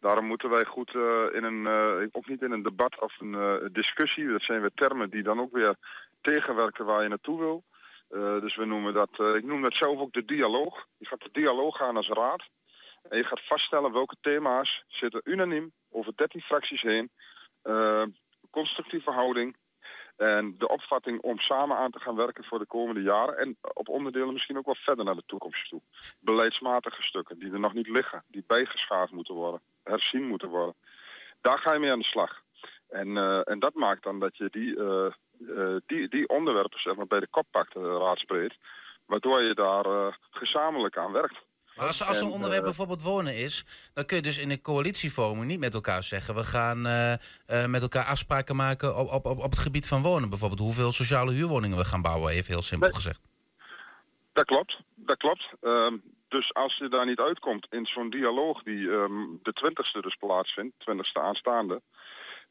Daarom 0.00 0.24
moeten 0.24 0.50
wij 0.50 0.64
goed 0.64 0.94
in 1.32 1.44
een, 1.44 1.62
uh, 2.02 2.08
ook 2.12 2.26
niet 2.26 2.42
in 2.42 2.52
een 2.52 2.62
debat 2.62 3.00
of 3.00 3.20
een 3.20 3.68
discussie, 3.72 4.28
dat 4.28 4.42
zijn 4.42 4.60
weer 4.60 4.74
termen 4.74 5.10
die 5.10 5.22
dan 5.22 5.40
ook 5.40 5.52
weer 5.52 5.76
tegenwerken 6.20 6.84
waar 6.84 7.02
je 7.02 7.08
naartoe 7.08 7.38
wil. 7.38 7.64
Dus 8.40 8.56
we 8.56 8.64
noemen 8.64 8.94
dat, 8.94 9.10
ik 9.18 9.44
noem 9.44 9.62
dat 9.62 9.74
zelf 9.74 9.98
ook 9.98 10.12
de 10.12 10.24
dialoog. 10.24 10.86
Je 10.96 11.06
gaat 11.06 11.22
de 11.22 11.28
dialoog 11.32 11.80
aan 11.80 11.96
als 11.96 12.08
raad. 12.08 12.48
En 13.08 13.16
je 13.16 13.24
gaat 13.24 13.46
vaststellen 13.46 13.92
welke 13.92 14.16
thema's 14.20 14.84
zitten 14.86 15.20
unaniem 15.24 15.72
over 15.90 16.12
13 16.16 16.40
fracties 16.40 16.82
heen. 16.82 17.10
Constructieve 18.50 19.10
houding. 19.10 19.56
En 20.18 20.54
de 20.58 20.68
opvatting 20.68 21.20
om 21.20 21.38
samen 21.38 21.76
aan 21.76 21.90
te 21.90 22.00
gaan 22.00 22.16
werken 22.16 22.44
voor 22.44 22.58
de 22.58 22.66
komende 22.66 23.02
jaren. 23.02 23.38
En 23.38 23.56
op 23.72 23.88
onderdelen 23.88 24.32
misschien 24.32 24.58
ook 24.58 24.66
wel 24.66 24.74
verder 24.74 25.04
naar 25.04 25.14
de 25.14 25.22
toekomst 25.26 25.68
toe. 25.68 25.80
Beleidsmatige 26.20 27.02
stukken 27.02 27.38
die 27.38 27.52
er 27.52 27.60
nog 27.60 27.72
niet 27.72 27.88
liggen. 27.88 28.24
Die 28.28 28.44
bijgeschaafd 28.46 29.12
moeten 29.12 29.34
worden. 29.34 29.60
Herzien 29.88 30.26
moeten 30.26 30.48
worden. 30.48 30.74
Daar 31.40 31.58
ga 31.58 31.72
je 31.72 31.78
mee 31.78 31.90
aan 31.90 31.98
de 31.98 32.04
slag. 32.04 32.42
En, 32.88 33.16
en 33.44 33.58
dat 33.58 33.74
maakt 33.74 34.02
dan 34.02 34.20
dat 34.20 34.36
je 34.36 34.48
die 34.50 34.76
eh, 35.46 35.76
die, 35.86 36.08
die 36.08 36.28
onderwerpen 36.28 36.80
zeg 36.80 36.96
maar, 36.96 37.06
bij 37.06 37.20
de 37.20 37.28
kop 37.30 37.46
pakt, 37.50 37.76
eh, 37.76 37.82
raadsbreed. 37.82 38.58
Waardoor 39.06 39.42
je 39.42 39.54
daar 39.54 39.84
eh, 39.84 40.14
gezamenlijk 40.30 40.96
aan 40.96 41.12
werkt. 41.12 41.46
Maar 41.76 41.86
als, 41.86 42.04
als 42.04 42.20
een 42.20 42.30
onderwerp 42.30 42.62
bijvoorbeeld 42.62 43.02
wonen 43.02 43.36
is, 43.36 43.64
dan 43.94 44.04
kun 44.04 44.16
je 44.16 44.22
dus 44.22 44.38
in 44.38 44.50
een 44.50 44.60
coalitievorming 44.60 45.46
niet 45.46 45.60
met 45.60 45.74
elkaar 45.74 46.02
zeggen: 46.02 46.34
we 46.34 46.44
gaan 46.44 46.82
met 47.70 47.82
elkaar 47.82 48.04
afspraken 48.04 48.56
maken 48.56 48.96
op, 48.96 49.08
op, 49.12 49.26
op, 49.26 49.38
op 49.38 49.50
het 49.50 49.58
gebied 49.58 49.88
van 49.88 50.02
wonen. 50.02 50.28
Bijvoorbeeld 50.28 50.60
hoeveel 50.60 50.92
sociale 50.92 51.32
huurwoningen 51.32 51.76
we 51.76 51.84
gaan 51.84 52.02
bouwen, 52.02 52.32
even 52.32 52.52
heel 52.52 52.62
simpel 52.62 52.90
gezegd. 52.90 53.20
Dat 54.32 54.44
klopt, 54.44 54.80
dat 54.94 55.16
klopt. 55.16 55.50
Ehm, 55.60 55.96
dus 56.28 56.54
als 56.54 56.76
je 56.76 56.88
daar 56.88 57.06
niet 57.06 57.20
uitkomt 57.20 57.66
in 57.70 57.86
zo'n 57.86 58.10
dialoog 58.10 58.62
die 58.62 58.88
um, 58.88 59.38
de 59.42 59.52
twintigste 59.52 60.00
dus 60.00 60.14
plaatsvindt, 60.14 60.74
twintigste 60.78 61.20
aanstaande, 61.20 61.82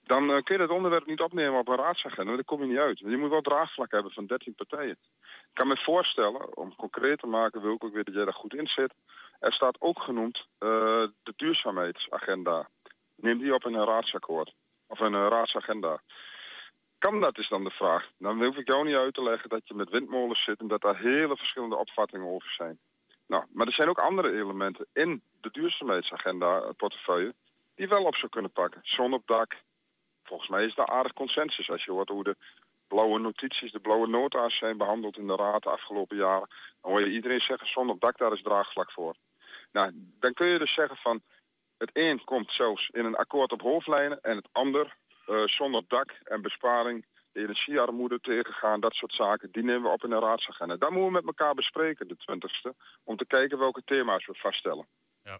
dan 0.03 0.23
uh, 0.29 0.37
kun 0.43 0.55
je 0.55 0.67
dat 0.67 0.75
onderwerp 0.75 1.05
niet 1.05 1.21
opnemen 1.21 1.59
op 1.59 1.67
een 1.67 1.75
raadsagenda. 1.75 2.33
Daar 2.33 2.43
kom 2.43 2.61
je 2.61 2.67
niet 2.67 2.77
uit. 2.77 2.99
Je 2.99 3.17
moet 3.17 3.29
wel 3.29 3.41
draagvlak 3.41 3.91
hebben 3.91 4.11
van 4.11 4.25
13 4.25 4.55
partijen. 4.55 4.97
Ik 5.21 5.53
kan 5.53 5.67
me 5.67 5.77
voorstellen, 5.77 6.57
om 6.57 6.75
concreet 6.75 7.19
te 7.19 7.27
maken, 7.27 7.61
wil 7.61 7.73
ik 7.73 7.83
ook 7.83 7.93
weer 7.93 8.03
dat 8.03 8.13
jij 8.13 8.23
daar 8.23 8.33
goed 8.33 8.53
in 8.53 8.67
zit. 8.67 8.93
Er 9.39 9.53
staat 9.53 9.81
ook 9.81 10.01
genoemd 10.01 10.37
uh, 10.37 10.69
de 11.23 11.33
duurzaamheidsagenda. 11.35 12.69
Neem 13.15 13.37
die 13.37 13.53
op 13.53 13.65
in 13.65 13.73
een 13.73 13.85
raadsakkoord. 13.85 14.53
Of 14.87 14.99
een 14.99 15.13
uh, 15.13 15.27
raadsagenda. 15.29 16.01
Kan 16.97 17.21
dat 17.21 17.37
is 17.37 17.47
dan 17.47 17.63
de 17.63 17.69
vraag. 17.69 18.09
Dan 18.17 18.43
hoef 18.43 18.57
ik 18.57 18.67
jou 18.67 18.85
niet 18.85 18.95
uit 18.95 19.13
te 19.13 19.23
leggen 19.23 19.49
dat 19.49 19.67
je 19.67 19.73
met 19.73 19.89
windmolens 19.89 20.43
zit 20.43 20.59
en 20.59 20.67
dat 20.67 20.81
daar 20.81 20.97
hele 20.97 21.37
verschillende 21.37 21.75
opvattingen 21.75 22.27
over 22.27 22.49
zijn. 22.49 22.79
Nou, 23.27 23.45
maar 23.51 23.67
er 23.67 23.73
zijn 23.73 23.89
ook 23.89 23.99
andere 23.99 24.31
elementen 24.31 24.87
in 24.93 25.21
de 25.41 25.49
duurzaamheidsagenda 25.51 26.71
portefeuille 26.77 27.33
die 27.75 27.87
wel 27.87 28.03
op 28.03 28.15
zou 28.15 28.31
kunnen 28.31 28.51
pakken. 28.51 28.81
Zon 28.83 29.13
op 29.13 29.27
dak, 29.27 29.55
volgens 30.23 30.49
mij 30.49 30.65
is 30.65 30.75
daar 30.75 30.87
aardig 30.87 31.13
consensus. 31.13 31.69
Als 31.71 31.85
je 31.85 31.91
hoort 31.91 32.09
hoe 32.09 32.23
de 32.23 32.35
blauwe 32.87 33.19
notities, 33.19 33.71
de 33.71 33.79
blauwe 33.79 34.07
nota's 34.07 34.57
zijn 34.57 34.77
behandeld 34.77 35.17
in 35.17 35.27
de 35.27 35.35
raad 35.35 35.63
de 35.63 35.69
afgelopen 35.69 36.17
jaren. 36.17 36.47
Dan 36.81 36.91
hoor 36.91 36.99
je 36.99 37.11
iedereen 37.11 37.41
zeggen, 37.41 37.67
zonder 37.67 37.99
dak, 37.99 38.17
daar 38.17 38.33
is 38.33 38.41
draagvlak 38.41 38.91
voor. 38.91 39.15
Nou, 39.71 39.91
dan 40.19 40.33
kun 40.33 40.47
je 40.47 40.59
dus 40.59 40.73
zeggen 40.73 40.97
van, 40.97 41.21
het 41.77 41.89
een 41.93 42.23
komt 42.23 42.51
zelfs 42.51 42.89
in 42.89 43.05
een 43.05 43.15
akkoord 43.15 43.51
op 43.51 43.61
hoofdlijnen 43.61 44.21
en 44.21 44.35
het 44.35 44.49
ander 44.51 44.95
uh, 45.27 45.43
zonder 45.45 45.83
dak 45.87 46.11
en 46.23 46.41
besparing, 46.41 47.05
energiearmoede 47.37 48.19
tegengaan, 48.19 48.79
dat 48.79 48.93
soort 48.93 49.13
zaken, 49.13 49.51
die 49.51 49.63
nemen 49.63 49.81
we 49.81 49.89
op 49.89 50.03
in 50.03 50.09
de 50.09 50.19
raadsagenda. 50.19 50.75
Dat 50.75 50.89
moeten 50.89 51.07
we 51.07 51.11
met 51.11 51.25
elkaar 51.25 51.53
bespreken, 51.53 52.07
de 52.07 52.17
twintigste, 52.17 52.75
om 53.03 53.17
te 53.17 53.25
kijken 53.25 53.57
welke 53.57 53.81
thema's 53.85 54.25
we 54.25 54.33
vaststellen. 54.33 54.87
Ja, 55.23 55.39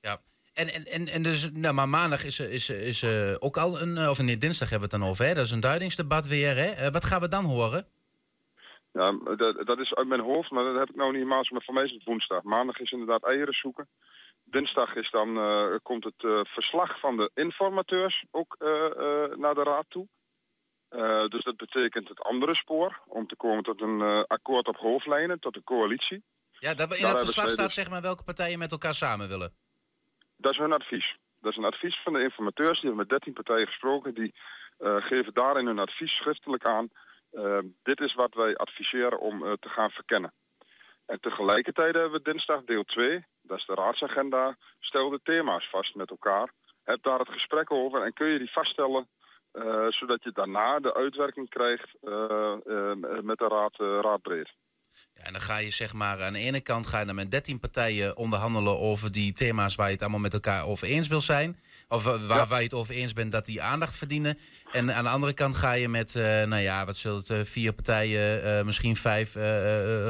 ja. 0.00 0.18
En, 0.56 0.68
en, 0.68 0.84
en, 0.84 1.06
en 1.06 1.22
dus, 1.22 1.50
nou, 1.52 1.74
maar 1.74 1.88
maandag 1.88 2.24
is, 2.24 2.40
is, 2.40 2.70
is 2.70 3.02
uh, 3.02 3.34
ook 3.38 3.56
al 3.56 3.80
een, 3.80 3.96
eh, 3.96 4.08
of 4.10 4.22
nee, 4.22 4.38
dinsdag 4.38 4.70
hebben 4.70 4.88
we 4.88 4.94
het 4.94 5.02
dan 5.02 5.10
over, 5.10 5.24
hè? 5.24 5.34
Dat 5.34 5.44
is 5.44 5.50
een 5.50 5.60
duidingsdebat 5.60 6.26
weer, 6.26 6.56
hè? 6.56 6.86
Uh, 6.86 6.92
wat 6.92 7.04
gaan 7.04 7.20
we 7.20 7.28
dan 7.28 7.44
horen? 7.44 7.86
Ja, 8.92 9.12
dat, 9.36 9.66
dat 9.66 9.78
is 9.78 9.94
uit 9.94 10.08
mijn 10.08 10.20
hoofd, 10.20 10.50
maar 10.50 10.64
dat 10.64 10.78
heb 10.78 10.88
ik 10.88 10.94
nou 10.94 11.08
niet 11.08 11.18
helemaal. 11.22 11.44
Maar 11.50 11.62
voor 11.62 11.74
mij 11.74 11.84
is 11.84 11.92
het 11.92 12.04
woensdag. 12.04 12.42
Maandag 12.42 12.78
is 12.78 12.92
inderdaad 12.92 13.24
eieren 13.24 13.54
zoeken. 13.54 13.88
Dinsdag 14.44 14.94
is 14.94 15.10
dan, 15.10 15.36
uh, 15.36 15.74
komt 15.82 16.04
het 16.04 16.48
verslag 16.48 17.00
van 17.00 17.16
de 17.16 17.30
informateurs 17.34 18.24
ook 18.30 18.56
naar 19.36 19.54
de 19.54 19.62
raad 19.62 19.86
toe. 19.88 20.08
Dus 21.28 21.44
dat 21.44 21.56
betekent 21.56 22.08
het 22.08 22.20
andere 22.22 22.54
spoor, 22.54 23.00
om 23.06 23.26
te 23.26 23.36
komen 23.36 23.62
tot 23.62 23.80
een 23.80 24.26
akkoord 24.26 24.68
op 24.68 24.76
hoofdlijnen, 24.76 25.40
tot 25.40 25.56
een 25.56 25.64
coalitie. 25.64 26.22
Ja, 26.58 26.74
dat, 26.74 26.96
in 26.96 27.06
het 27.06 27.18
verslag 27.18 27.50
staat 27.50 27.64
dus... 27.64 27.74
zeg 27.74 27.90
maar 27.90 28.02
welke 28.02 28.24
partijen 28.24 28.58
met 28.58 28.70
elkaar 28.70 28.94
samen 28.94 29.28
willen. 29.28 29.52
Dat 30.36 30.52
is 30.52 30.58
hun 30.58 30.72
advies. 30.72 31.16
Dat 31.40 31.50
is 31.50 31.58
een 31.58 31.64
advies 31.64 32.00
van 32.04 32.12
de 32.12 32.22
informateurs. 32.22 32.80
Die 32.80 32.88
hebben 32.88 32.98
met 32.98 33.08
13 33.08 33.32
partijen 33.32 33.66
gesproken. 33.66 34.14
Die 34.14 34.34
uh, 34.78 34.96
geven 34.96 35.34
daarin 35.34 35.66
hun 35.66 35.78
advies 35.78 36.16
schriftelijk 36.16 36.64
aan. 36.64 36.90
Dit 37.82 38.00
is 38.00 38.14
wat 38.14 38.34
wij 38.34 38.56
adviseren 38.56 39.20
om 39.20 39.56
te 39.60 39.68
gaan 39.68 39.90
verkennen. 39.90 40.32
En 41.06 41.20
tegelijkertijd 41.20 41.94
hebben 41.94 42.12
we 42.12 42.30
dinsdag 42.30 42.64
deel 42.64 42.84
2. 42.84 43.24
Dat 43.42 43.58
is 43.58 43.66
de 43.66 43.74
raadsagenda. 43.74 44.56
Stel 44.80 45.10
de 45.10 45.20
thema's 45.22 45.68
vast 45.70 45.94
met 45.94 46.10
elkaar. 46.10 46.52
Heb 46.84 47.02
daar 47.02 47.18
het 47.18 47.28
gesprek 47.28 47.70
over 47.70 48.02
en 48.02 48.12
kun 48.12 48.26
je 48.26 48.38
die 48.38 48.52
vaststellen 48.52 49.08
zodat 49.88 50.22
je 50.22 50.30
daarna 50.32 50.80
de 50.80 50.94
uitwerking 50.94 51.48
krijgt 51.48 51.88
met 53.22 53.38
de 53.38 53.48
raad, 53.48 53.76
raadbreed. 53.76 54.54
Ja, 55.14 55.22
En 55.22 55.32
dan 55.32 55.40
ga 55.40 55.56
je 55.56 55.70
zeg 55.70 55.92
maar 55.92 56.22
aan 56.22 56.32
de 56.32 56.38
ene 56.38 56.60
kant 56.60 56.86
ga 56.86 56.98
je 56.98 57.06
dan 57.06 57.14
met 57.14 57.30
13 57.30 57.58
partijen 57.58 58.16
onderhandelen 58.16 58.78
over 58.78 59.12
die 59.12 59.32
thema's 59.32 59.74
waar 59.74 59.86
je 59.86 59.92
het 59.92 60.02
allemaal 60.02 60.20
met 60.20 60.32
elkaar 60.32 60.66
over 60.66 60.86
eens 60.86 61.08
wil 61.08 61.20
zijn. 61.20 61.58
Of 61.88 62.04
waar, 62.04 62.46
waar 62.46 62.58
je 62.58 62.64
het 62.64 62.74
over 62.74 62.94
eens 62.94 63.12
bent 63.12 63.32
dat 63.32 63.44
die 63.44 63.62
aandacht 63.62 63.96
verdienen. 63.96 64.38
En 64.72 64.94
aan 64.94 65.04
de 65.04 65.10
andere 65.10 65.32
kant 65.32 65.56
ga 65.56 65.72
je 65.72 65.88
met, 65.88 66.14
nou 66.14 66.56
ja, 66.56 66.84
wat 66.84 66.96
zult 66.96 67.28
het, 67.28 67.48
vier 67.48 67.72
partijen, 67.72 68.66
misschien 68.66 68.96
vijf, 68.96 69.32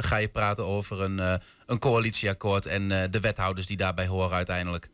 ga 0.01 0.17
je 0.17 0.29
praten 0.33 0.65
over 0.65 1.03
een, 1.03 1.41
een 1.67 1.79
coalitieakkoord 1.79 2.67
en 2.67 2.89
de 2.89 3.21
wethouders 3.21 3.67
die 3.67 3.77
daarbij 3.77 4.07
horen 4.07 4.37
uiteindelijk. 4.37 4.89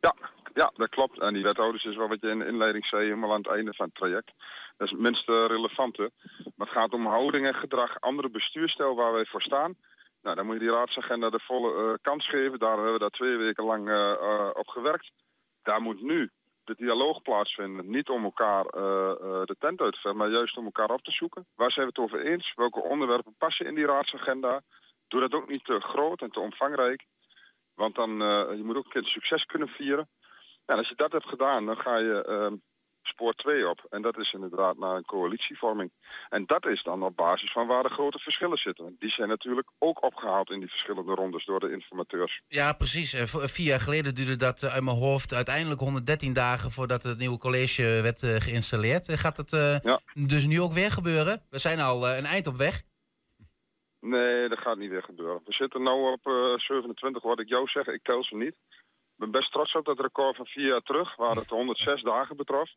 Ja, 0.00 0.14
ja, 0.56 0.70
dat 0.74 0.88
klopt. 0.88 1.20
En 1.20 1.34
die 1.34 1.42
wethouders 1.42 1.84
is 1.84 1.96
wel 1.96 2.08
wat 2.08 2.20
je 2.20 2.28
in 2.28 2.38
de 2.38 2.46
inleiding 2.46 2.86
zei, 2.86 3.02
helemaal 3.02 3.32
aan 3.32 3.42
het 3.42 3.52
einde 3.52 3.74
van 3.74 3.86
het 3.86 3.94
traject. 3.94 4.32
Dat 4.76 4.86
is 4.86 4.90
het 4.90 5.00
minst 5.00 5.28
relevante. 5.28 6.10
Maar 6.54 6.66
het 6.66 6.76
gaat 6.76 6.92
om 6.92 7.06
houding 7.06 7.46
en 7.46 7.54
gedrag, 7.54 8.00
andere 8.00 8.30
bestuurstijl 8.30 8.94
waar 8.94 9.12
wij 9.12 9.24
voor 9.24 9.42
staan. 9.42 9.74
Nou, 10.22 10.36
dan 10.36 10.46
moet 10.46 10.54
je 10.54 10.60
die 10.60 10.70
raadsagenda 10.70 11.30
de 11.30 11.40
volle 11.40 11.72
uh, 11.74 11.94
kans 12.02 12.28
geven. 12.28 12.58
Daar 12.58 12.74
hebben 12.74 12.92
we 12.92 12.98
daar 12.98 13.10
twee 13.10 13.36
weken 13.36 13.64
lang 13.64 13.88
uh, 13.88 14.50
op 14.52 14.68
gewerkt. 14.68 15.10
Daar 15.62 15.82
moet 15.82 16.02
nu 16.02 16.30
de 16.64 16.74
dialoog 16.76 17.22
plaatsvinden. 17.22 17.90
Niet 17.90 18.08
om 18.08 18.24
elkaar 18.24 18.64
de 19.46 19.56
tent 19.58 19.80
uit 19.80 19.92
te 19.92 20.00
vechten, 20.00 20.16
maar 20.16 20.30
juist 20.30 20.56
om 20.56 20.64
elkaar 20.64 20.90
op 20.90 21.02
te 21.02 21.10
zoeken. 21.10 21.46
Waar 21.54 21.70
zijn 21.70 21.86
we 21.86 21.92
het 21.94 22.04
over 22.04 22.26
eens? 22.26 22.52
Welke 22.54 22.82
onderwerpen 22.82 23.34
passen 23.38 23.66
in 23.66 23.74
die 23.74 23.86
raadsagenda? 23.86 24.62
Doe 25.08 25.20
dat 25.20 25.32
ook 25.32 25.48
niet 25.48 25.64
te 25.64 25.80
groot 25.80 26.20
en 26.20 26.30
te 26.30 26.40
omvangrijk. 26.40 27.04
Want 27.74 27.94
dan, 27.94 28.10
je 28.56 28.62
moet 28.64 28.76
ook 28.76 28.84
een 28.84 28.90
keer 28.90 29.04
succes 29.04 29.46
kunnen 29.46 29.68
vieren. 29.68 30.08
En 30.66 30.76
als 30.76 30.88
je 30.88 30.94
dat 30.94 31.12
hebt 31.12 31.28
gedaan, 31.28 31.66
dan 31.66 31.76
ga 31.76 31.96
je 31.96 32.26
uh, 32.28 32.58
spoor 33.02 33.34
2 33.34 33.68
op. 33.68 33.86
En 33.90 34.02
dat 34.02 34.18
is 34.18 34.32
inderdaad 34.32 34.78
naar 34.78 34.96
een 34.96 35.04
coalitievorming. 35.04 35.92
En 36.28 36.46
dat 36.46 36.66
is 36.66 36.82
dan 36.82 37.02
op 37.02 37.16
basis 37.16 37.52
van 37.52 37.66
waar 37.66 37.82
de 37.82 37.88
grote 37.88 38.18
verschillen 38.18 38.58
zitten. 38.58 38.96
Die 38.98 39.10
zijn 39.10 39.28
natuurlijk 39.28 39.70
ook 39.78 40.04
opgehaald 40.04 40.50
in 40.50 40.60
die 40.60 40.68
verschillende 40.68 41.14
rondes 41.14 41.44
door 41.44 41.60
de 41.60 41.72
informateurs. 41.72 42.42
Ja, 42.48 42.72
precies. 42.72 43.14
Vier 43.26 43.66
jaar 43.66 43.80
geleden 43.80 44.14
duurde 44.14 44.36
dat 44.36 44.64
uit 44.64 44.84
mijn 44.84 44.96
hoofd 44.96 45.34
uiteindelijk 45.34 45.80
113 45.80 46.32
dagen 46.32 46.70
voordat 46.70 47.02
het 47.02 47.18
nieuwe 47.18 47.38
college 47.38 47.82
werd 47.82 48.42
geïnstalleerd. 48.42 49.18
Gaat 49.18 49.36
dat 49.36 49.52
uh, 49.52 49.78
ja. 49.78 50.00
dus 50.14 50.46
nu 50.46 50.60
ook 50.60 50.72
weer 50.72 50.90
gebeuren? 50.90 51.42
We 51.50 51.58
zijn 51.58 51.80
al 51.80 52.08
uh, 52.08 52.16
een 52.16 52.24
eind 52.24 52.46
op 52.46 52.56
weg. 52.56 52.82
Nee, 54.00 54.48
dat 54.48 54.58
gaat 54.58 54.76
niet 54.76 54.90
weer 54.90 55.02
gebeuren. 55.02 55.40
We 55.44 55.52
zitten 55.52 55.82
nu 55.82 55.88
op 55.88 56.20
27, 56.56 57.22
wat 57.22 57.40
ik 57.40 57.48
jou 57.48 57.66
zeg, 57.66 57.86
ik 57.86 58.02
tel 58.02 58.24
ze 58.24 58.36
niet 58.36 58.54
ben 59.16 59.30
best 59.30 59.52
trots 59.52 59.74
op 59.74 59.84
dat 59.84 60.00
record 60.00 60.36
van 60.36 60.46
vier 60.46 60.66
jaar 60.66 60.82
terug, 60.82 61.16
waar 61.16 61.36
het 61.36 61.50
106 61.50 62.02
dagen 62.02 62.36
betrof. 62.36 62.70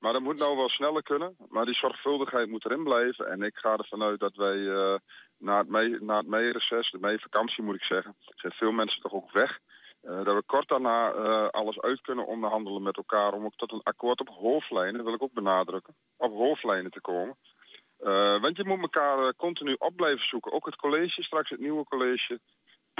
Maar 0.00 0.12
dat 0.12 0.22
moet 0.22 0.38
nou 0.38 0.56
wel 0.56 0.68
sneller 0.68 1.02
kunnen. 1.02 1.36
Maar 1.48 1.64
die 1.64 1.74
zorgvuldigheid 1.74 2.48
moet 2.48 2.64
erin 2.64 2.84
blijven. 2.84 3.26
En 3.26 3.42
ik 3.42 3.56
ga 3.56 3.76
ervan 3.76 4.02
uit 4.02 4.20
dat 4.20 4.36
wij 4.36 4.56
uh, 4.56 4.94
na 5.38 5.58
het, 5.58 5.68
mei, 5.68 5.96
na 6.00 6.22
de 6.22 6.98
meivakantie 7.00 7.62
moet 7.62 7.74
ik 7.74 7.82
zeggen, 7.82 8.16
zijn 8.34 8.52
veel 8.52 8.72
mensen 8.72 9.02
toch 9.02 9.12
ook 9.12 9.30
weg. 9.32 9.58
Uh, 10.02 10.24
dat 10.24 10.34
we 10.34 10.42
kort 10.46 10.68
daarna 10.68 11.14
uh, 11.14 11.48
alles 11.48 11.80
uit 11.80 12.00
kunnen 12.00 12.26
onderhandelen 12.26 12.82
met 12.82 12.96
elkaar 12.96 13.32
om 13.32 13.44
ook 13.44 13.56
tot 13.56 13.72
een 13.72 13.82
akkoord 13.82 14.20
op 14.20 14.28
hoofdlijnen, 14.28 15.04
wil 15.04 15.14
ik 15.14 15.22
ook 15.22 15.32
benadrukken, 15.32 15.94
op 16.16 16.32
hoofdlijnen 16.32 16.90
te 16.90 17.00
komen. 17.00 17.36
want 18.40 18.56
je 18.56 18.64
moet 18.64 18.80
elkaar 18.80 19.34
continu 19.34 19.74
op 19.78 19.96
blijven 19.96 20.26
zoeken. 20.26 20.52
Ook 20.52 20.66
het 20.66 20.76
college, 20.76 21.22
straks 21.22 21.50
het 21.50 21.60
nieuwe 21.60 21.84
college, 21.84 22.40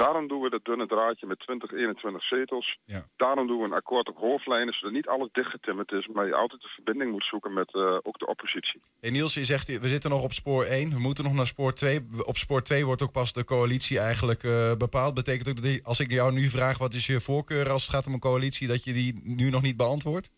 Daarom 0.03 0.27
doen 0.27 0.41
we 0.41 0.49
dat 0.49 0.65
dunne 0.65 0.87
draadje 0.87 1.27
met 1.27 1.39
20, 1.39 1.71
21 1.71 2.23
zetels. 2.23 2.77
Ja. 2.85 3.05
Daarom 3.15 3.47
doen 3.47 3.59
we 3.59 3.65
een 3.65 3.73
akkoord 3.73 4.09
op 4.09 4.17
hoofdlijnen, 4.17 4.73
zodat 4.73 4.93
niet 4.93 5.07
alles 5.07 5.29
dichtgetimmerd 5.31 5.91
is, 5.91 6.07
maar 6.07 6.25
je 6.25 6.35
altijd 6.35 6.61
de 6.61 6.67
verbinding 6.67 7.11
moet 7.11 7.23
zoeken 7.23 7.53
met 7.53 7.73
uh, 7.73 7.97
ook 8.03 8.19
de 8.19 8.27
oppositie. 8.27 8.81
Hey 8.99 9.09
Niels, 9.09 9.33
je 9.33 9.45
zegt, 9.45 9.79
we 9.79 9.87
zitten 9.87 10.09
nog 10.09 10.23
op 10.23 10.33
spoor 10.33 10.63
1, 10.63 10.89
we 10.89 10.99
moeten 10.99 11.23
nog 11.23 11.33
naar 11.33 11.47
spoor 11.47 11.73
2. 11.73 12.05
Op 12.25 12.37
spoor 12.37 12.61
2 12.61 12.85
wordt 12.85 13.01
ook 13.01 13.11
pas 13.11 13.33
de 13.33 13.43
coalitie 13.43 13.99
eigenlijk 13.99 14.43
uh, 14.43 14.75
bepaald. 14.75 15.13
Betekent 15.13 15.49
ook 15.49 15.63
dat 15.63 15.83
als 15.83 15.99
ik 15.99 16.11
jou 16.11 16.33
nu 16.33 16.47
vraag, 16.47 16.77
wat 16.77 16.93
is 16.93 17.05
je 17.05 17.19
voorkeur 17.19 17.69
als 17.69 17.81
het 17.81 17.91
gaat 17.91 18.07
om 18.07 18.13
een 18.13 18.19
coalitie, 18.19 18.67
dat 18.67 18.83
je 18.83 18.93
die 18.93 19.19
nu 19.23 19.49
nog 19.49 19.61
niet 19.61 19.77
beantwoordt? 19.77 20.29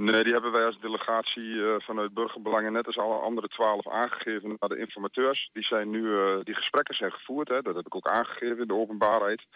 Nee, 0.00 0.24
die 0.24 0.32
hebben 0.32 0.52
wij 0.52 0.64
als 0.64 0.80
delegatie 0.80 1.42
uh, 1.42 1.74
vanuit 1.78 2.14
Burgerbelangen 2.14 2.72
net 2.72 2.86
als 2.86 2.98
alle 2.98 3.14
andere 3.14 3.48
twaalf 3.48 3.88
aangegeven 3.88 4.56
naar 4.58 4.68
de 4.68 4.78
informateurs. 4.78 5.50
Die, 5.52 5.64
zijn 5.64 5.90
nu, 5.90 6.02
uh, 6.02 6.38
die 6.42 6.54
gesprekken 6.54 6.94
zijn 6.94 7.12
gevoerd, 7.12 7.48
hè, 7.48 7.62
dat 7.62 7.74
heb 7.74 7.86
ik 7.86 7.94
ook 7.94 8.08
aangegeven 8.08 8.58
in 8.58 8.66
de 8.66 8.74
openbaarheid. 8.74 9.46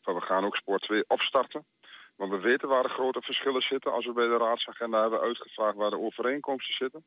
Van 0.00 0.14
we 0.14 0.20
gaan 0.20 0.44
ook 0.44 0.56
Sport 0.56 0.82
2 0.82 1.04
opstarten. 1.08 1.64
Want 2.16 2.30
we 2.30 2.38
weten 2.38 2.68
waar 2.68 2.82
de 2.82 2.88
grote 2.88 3.20
verschillen 3.20 3.62
zitten 3.62 3.92
als 3.92 4.06
we 4.06 4.12
bij 4.12 4.26
de 4.26 4.36
raadsagenda 4.36 5.00
hebben 5.00 5.20
uitgevraagd 5.20 5.76
waar 5.76 5.90
de 5.90 6.00
overeenkomsten 6.00 6.74
zitten. 6.74 7.04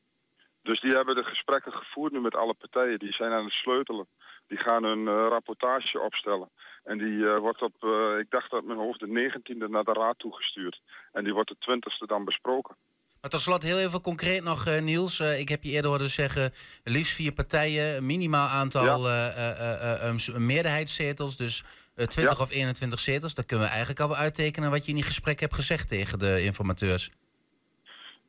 Dus 0.62 0.80
die 0.80 0.92
hebben 0.92 1.16
de 1.16 1.24
gesprekken 1.24 1.74
gevoerd 1.74 2.12
nu 2.12 2.20
met 2.20 2.36
alle 2.36 2.54
partijen. 2.54 3.00
Die 3.00 3.14
zijn 3.14 3.32
aan 3.32 3.44
het 3.44 3.54
sleutelen. 3.54 4.08
Die 4.48 4.58
gaan 4.58 4.84
een 4.84 5.06
uh, 5.06 5.28
rapportage 5.30 6.00
opstellen. 6.00 6.50
En 6.86 6.98
die 6.98 7.18
uh, 7.18 7.38
wordt 7.38 7.62
op, 7.62 7.84
uh, 7.84 8.20
ik 8.20 8.30
dacht 8.30 8.51
dat 8.51 8.63
mijn 8.63 8.80
hoofd 8.80 9.00
de 9.00 9.08
19e 9.08 9.70
naar 9.70 9.84
de 9.84 9.94
raad 9.94 10.20
toegestuurd. 10.20 10.82
En 11.12 11.24
die 11.24 11.34
wordt 11.34 11.50
de 11.50 11.77
20e 11.77 12.08
dan 12.08 12.25
besproken. 12.25 12.75
Maar 13.22 13.30
tot 13.30 13.39
slot 13.39 13.63
heel 13.63 13.80
even 13.80 14.01
concreet 14.01 14.44
nog, 14.44 14.68
uh, 14.68 14.82
Niels. 14.82 15.20
ik 15.20 15.50
heb 15.50 15.63
je 15.63 15.70
eerder 15.70 15.92
horen 15.92 16.10
zeggen, 16.10 16.51
liefst 16.84 17.15
vier 17.15 17.32
partijen, 17.32 18.06
minimaal 18.06 18.48
aantal 18.48 19.08
ja. 19.08 20.08
um, 20.08 20.46
meerderheidszetels. 20.46 21.38
Dus 21.38 21.63
20 21.96 22.38
ja. 22.38 22.44
of 22.44 22.51
21 22.51 23.00
zetels. 23.00 23.34
Dat 23.34 23.46
kunnen 23.46 23.65
we 23.65 23.72
eigenlijk 23.72 24.01
al 24.01 24.08
wel 24.08 24.18
uittekenen 24.18 24.72
wat 24.72 24.84
je 24.84 24.89
in 24.89 24.96
die 24.96 25.06
gesprek 25.06 25.39
hebt 25.39 25.54
gezegd 25.54 25.88
tegen 25.88 26.20
de 26.20 26.44
informateurs. 26.44 27.12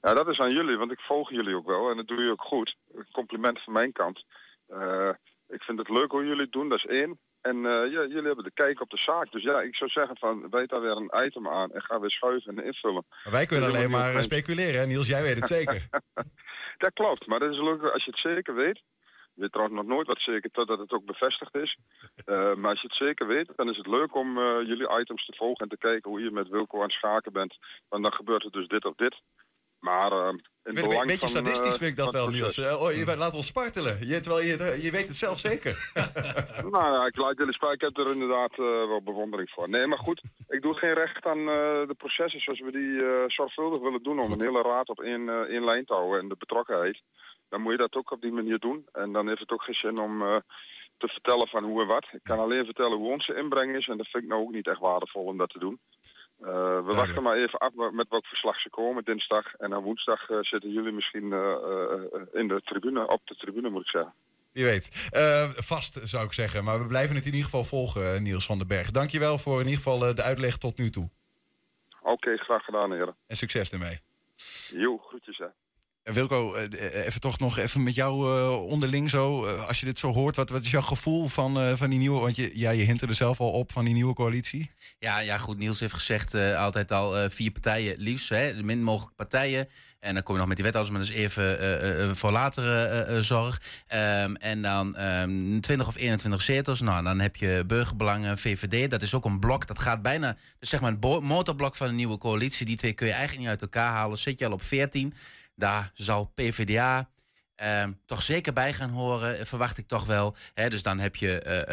Ja, 0.03 0.15
dat 0.15 0.29
is 0.29 0.41
aan 0.41 0.53
jullie, 0.53 0.77
want 0.77 0.93
ik 0.93 1.01
volg 1.01 1.31
jullie 1.31 1.57
ook 1.57 1.67
wel 1.67 1.91
en 1.91 1.97
dat 1.97 2.09
doe 2.09 2.23
je 2.23 2.31
ook 2.31 2.43
goed. 2.43 2.77
Een 2.95 3.07
compliment 3.13 3.63
van 3.63 3.73
mijn 3.73 3.93
kant. 3.93 4.25
ik 5.49 5.63
vind 5.63 5.79
het 5.79 5.89
leuk 5.89 6.11
hoe 6.11 6.27
jullie 6.27 6.43
het 6.43 6.53
doen, 6.53 6.69
dat 6.69 6.79
is 6.79 6.87
één. 6.87 7.19
En 7.47 7.57
uh, 7.57 7.93
ja, 7.93 8.01
jullie 8.07 8.27
hebben 8.27 8.45
de 8.45 8.51
kijk 8.51 8.81
op 8.81 8.91
de 8.91 8.97
zaak. 8.97 9.33
Dus 9.33 9.43
ja, 9.43 9.61
ik 9.61 9.77
zou 9.77 9.91
zeggen 9.91 10.17
van, 10.17 10.51
weet 10.51 10.69
daar 10.69 10.81
weer 10.81 10.97
een 10.97 11.25
item 11.25 11.49
aan 11.49 11.73
en 11.73 11.83
ga 11.83 12.01
weer 12.01 12.11
schuiven 12.11 12.57
en 12.57 12.65
invullen. 12.65 13.05
Maar 13.25 13.33
wij 13.33 13.47
kunnen 13.47 13.69
alleen 13.69 13.91
maar 13.91 14.23
speculeren, 14.23 14.81
hè? 14.81 14.87
Niels, 14.87 15.07
jij 15.07 15.23
weet 15.23 15.37
het 15.37 15.47
zeker. 15.47 15.89
dat 16.85 16.93
klopt, 16.93 17.27
maar 17.27 17.39
dat 17.39 17.51
is 17.53 17.61
leuk 17.61 17.83
als 17.83 18.05
je 18.05 18.11
het 18.11 18.21
zeker 18.21 18.55
weet. 18.55 18.83
Je 19.35 19.41
weet 19.43 19.53
trouwens 19.53 19.79
nog 19.79 19.87
nooit 19.87 20.07
wat 20.07 20.21
zeker 20.21 20.51
totdat 20.51 20.79
het 20.79 20.93
ook 20.93 21.05
bevestigd 21.05 21.55
is. 21.55 21.79
Uh, 22.27 22.55
maar 22.61 22.71
als 22.71 22.81
je 22.81 22.87
het 22.87 22.97
zeker 22.97 23.27
weet, 23.27 23.53
dan 23.57 23.71
is 23.71 23.77
het 23.77 23.87
leuk 23.87 24.15
om 24.15 24.39
uh, 24.39 24.45
jullie 24.45 24.99
items 24.99 25.27
te 25.27 25.35
volgen 25.37 25.63
en 25.63 25.69
te 25.69 25.79
kijken 25.79 26.11
hoe 26.11 26.21
je 26.21 26.31
met 26.31 26.49
Wilco 26.49 26.77
aan 26.77 26.83
het 26.83 26.93
schaken 26.93 27.33
bent. 27.33 27.59
Want 27.89 28.03
dan 28.03 28.13
gebeurt 28.13 28.45
er 28.45 28.51
dus 28.51 28.69
dit 28.69 28.85
of 28.85 28.95
dit. 28.95 29.21
Maar 29.79 30.13
in 30.13 30.43
Een 30.67 30.75
beetje 30.75 31.19
van, 31.19 31.29
sadistisch 31.29 31.75
uh, 31.75 31.81
vind 31.81 31.91
ik 31.91 31.97
dat 31.97 32.13
wel, 32.13 32.29
Niels. 32.29 32.59
Oh, 32.59 32.93
je 32.93 33.17
laat 33.17 33.35
ons 33.35 33.47
spartelen. 33.47 34.07
Je, 34.07 34.21
terwijl 34.21 34.45
je, 34.45 34.83
je 34.83 34.91
weet 34.91 35.09
het 35.09 35.17
zelf 35.17 35.39
zeker. 35.39 35.91
nou 36.75 36.93
ja, 36.93 37.07
ik 37.07 37.17
laat 37.17 37.39
jullie 37.39 37.53
spijt. 37.53 37.75
Ik 37.75 37.81
heb 37.81 37.99
er 37.99 38.13
inderdaad 38.13 38.57
wel 38.57 39.03
bewondering 39.03 39.51
voor. 39.51 39.69
Nee, 39.69 39.87
maar 39.87 39.99
goed. 39.99 40.23
Ik 40.49 40.63
doe 40.63 40.75
geen 40.75 40.95
recht 40.95 41.27
aan 41.27 41.45
de 41.87 41.95
processen 41.97 42.41
zoals 42.41 42.61
we 42.61 42.73
die 42.73 43.03
zorgvuldig 43.27 43.81
willen 43.81 44.03
doen... 44.03 44.21
om 44.21 44.33
een 44.33 44.41
hele 44.41 44.63
raad 44.63 44.89
op 44.89 45.01
één, 45.01 45.49
één 45.49 45.65
lijn 45.65 45.85
te 45.85 45.93
houden 45.93 46.21
en 46.21 46.29
de 46.29 46.37
betrokkenheid. 46.39 47.03
Dan 47.49 47.61
moet 47.61 47.73
je 47.73 47.79
dat 47.79 47.97
ook 47.97 48.11
op 48.11 48.21
die 48.21 48.33
manier 48.33 48.59
doen. 48.59 48.87
En 48.93 49.13
dan 49.13 49.29
heeft 49.29 49.41
het 49.41 49.51
ook 49.51 49.63
geen 49.63 49.75
zin 49.75 49.99
om 49.99 50.43
te 50.99 51.09
vertellen 51.09 51.49
van 51.49 51.65
hoe 51.65 51.81
en 51.81 51.87
wat. 51.87 52.07
Ik 52.13 52.23
kan 52.23 52.39
alleen 52.39 52.65
vertellen 52.65 52.99
hoe 52.99 53.13
onze 53.13 53.35
inbreng 53.35 53.77
is. 53.77 53.89
En 53.89 53.97
dat 53.97 54.09
vind 54.09 54.23
ik 54.23 54.29
nou 54.29 54.43
ook 54.43 54.53
niet 54.53 54.69
echt 54.69 54.81
waardevol 54.81 55.25
om 55.25 55.37
dat 55.37 55.51
te 55.51 55.59
doen. 55.59 55.81
Uh, 56.41 56.47
we 56.47 56.53
Duidelijk. 56.53 56.97
wachten 56.97 57.23
maar 57.23 57.37
even 57.37 57.59
af 57.59 57.71
met 57.93 58.09
welk 58.09 58.27
verslag 58.27 58.61
ze 58.61 58.71
komen 58.71 59.05
dinsdag. 59.05 59.55
En 59.55 59.71
dan 59.71 59.83
woensdag 59.83 60.29
uh, 60.29 60.39
zitten 60.41 60.73
jullie 60.73 60.93
misschien 60.93 61.25
uh, 61.25 61.51
in 62.33 62.49
de 62.49 62.61
tribune, 62.65 63.09
op 63.09 63.21
de 63.25 63.37
tribune 63.37 63.71
moet 63.71 63.83
ik 63.83 63.89
zeggen. 63.89 64.15
Wie 64.53 64.65
weet. 64.65 64.89
vast 65.57 66.01
zou 66.03 66.25
ik 66.25 66.33
zeggen. 66.33 66.65
Maar 66.65 66.79
we 66.79 66.87
blijven 66.87 67.17
het 67.17 67.25
in 67.27 67.31
ieder 67.31 67.45
geval 67.45 67.65
volgen, 67.65 68.23
Niels 68.23 68.47
van 68.47 68.59
den 68.59 68.67
Berg. 68.67 68.91
Dankjewel 68.91 69.39
voor 69.39 69.61
in 69.61 69.67
ieder 69.67 69.83
geval 69.83 69.99
de 70.15 70.23
uitleg 70.23 70.57
tot 70.57 70.79
nu 70.79 70.91
toe. 70.91 71.09
Oké, 72.01 72.13
okay, 72.13 72.37
graag 72.37 72.65
gedaan 72.65 72.93
heren. 72.93 73.17
En 73.27 73.37
succes 73.37 73.73
ermee. 73.73 74.01
Jo, 74.71 74.99
groetjes 74.99 75.39
hè. 75.39 75.47
Wilco, 76.13 76.55
even 76.55 77.21
toch 77.21 77.39
nog 77.39 77.59
even 77.59 77.83
met 77.83 77.95
jou 77.95 78.39
onderling 78.59 79.11
zo. 79.11 79.47
als 79.47 79.81
je 79.81 79.87
dit 79.87 79.99
zo 79.99 80.13
hoort, 80.13 80.37
wat, 80.37 80.51
wat 80.51 80.63
is 80.63 80.71
jouw 80.71 80.81
gevoel 80.81 81.29
van, 81.29 81.77
van 81.77 81.91
die 81.91 81.99
nieuwe... 81.99 82.21
want 82.21 82.37
je, 82.37 82.51
ja, 82.55 82.71
je 82.71 82.83
hint 82.83 83.03
er 83.03 83.15
zelf 83.15 83.41
al 83.41 83.51
op 83.51 83.73
van 83.73 83.85
die 83.85 83.95
nieuwe 83.95 84.15
coalitie. 84.15 84.71
Ja, 84.99 85.19
ja 85.19 85.39
goed, 85.39 85.59
Niels 85.59 85.81
heeft 85.81 85.95
gezegd 85.95 86.35
altijd 86.35 86.93
al 86.93 87.31
vier 87.31 87.51
partijen 87.51 87.95
liefst. 87.99 88.29
Hè, 88.29 88.57
de 88.57 88.63
min 88.63 88.83
mogelijk 88.83 89.17
partijen. 89.17 89.69
En 90.01 90.15
dan 90.15 90.23
kom 90.23 90.35
je 90.35 90.41
nog 90.41 90.49
met 90.49 90.57
die 90.57 90.67
wethouders, 90.67 90.97
maar 90.97 91.07
dat 91.07 91.17
is 91.17 91.23
even 91.23 92.17
voor 92.17 92.33
latere 92.33 93.23
zorg. 93.23 93.61
Um, 93.95 94.37
en 94.37 94.63
dan 94.63 94.87
um, 94.87 94.95
ehm, 95.53 95.61
20 95.61 95.87
of 95.87 95.97
21 95.97 96.43
zetels. 96.43 96.81
Nou, 96.81 97.05
dan 97.05 97.21
heb 97.21 97.37
je 97.37 97.65
burgerbelangen, 97.67 98.39
VVD. 98.39 98.91
Dat 98.91 99.03
is 99.03 99.15
ook 99.15 99.25
een 99.25 99.39
blok. 99.39 99.67
Dat 99.67 99.79
gaat 99.79 100.03
bijna, 100.03 100.37
dus 100.59 100.69
zeg 100.69 100.81
maar 100.81 100.91
het 100.91 101.21
motorblok 101.23 101.77
van 101.77 101.89
een 101.89 101.95
nieuwe 101.95 102.19
coalitie. 102.19 102.67
Die 102.67 102.77
twee 102.77 102.93
kun 102.93 103.07
je 103.07 103.13
eigenlijk 103.13 103.41
niet 103.41 103.51
uit 103.51 103.63
elkaar 103.63 103.93
halen. 103.93 104.19
Zit 104.19 104.39
je 104.39 104.47
al 104.47 104.53
op 104.53 104.63
14. 104.63 105.15
Daar 105.57 105.91
zal 105.95 106.25
PvdA, 106.35 107.09
Uh, 107.63 107.85
toch 108.07 108.23
zeker 108.23 108.53
bij 108.53 108.73
gaan 108.73 108.91
horen, 108.91 109.47
verwacht 109.47 109.79
ik 109.79 109.87
toch 109.87 110.07
wel. 110.07 110.37
He, 110.55 110.69
dus 110.69 110.83
dan 110.83 110.99
heb 110.99 111.17
je 111.17 111.65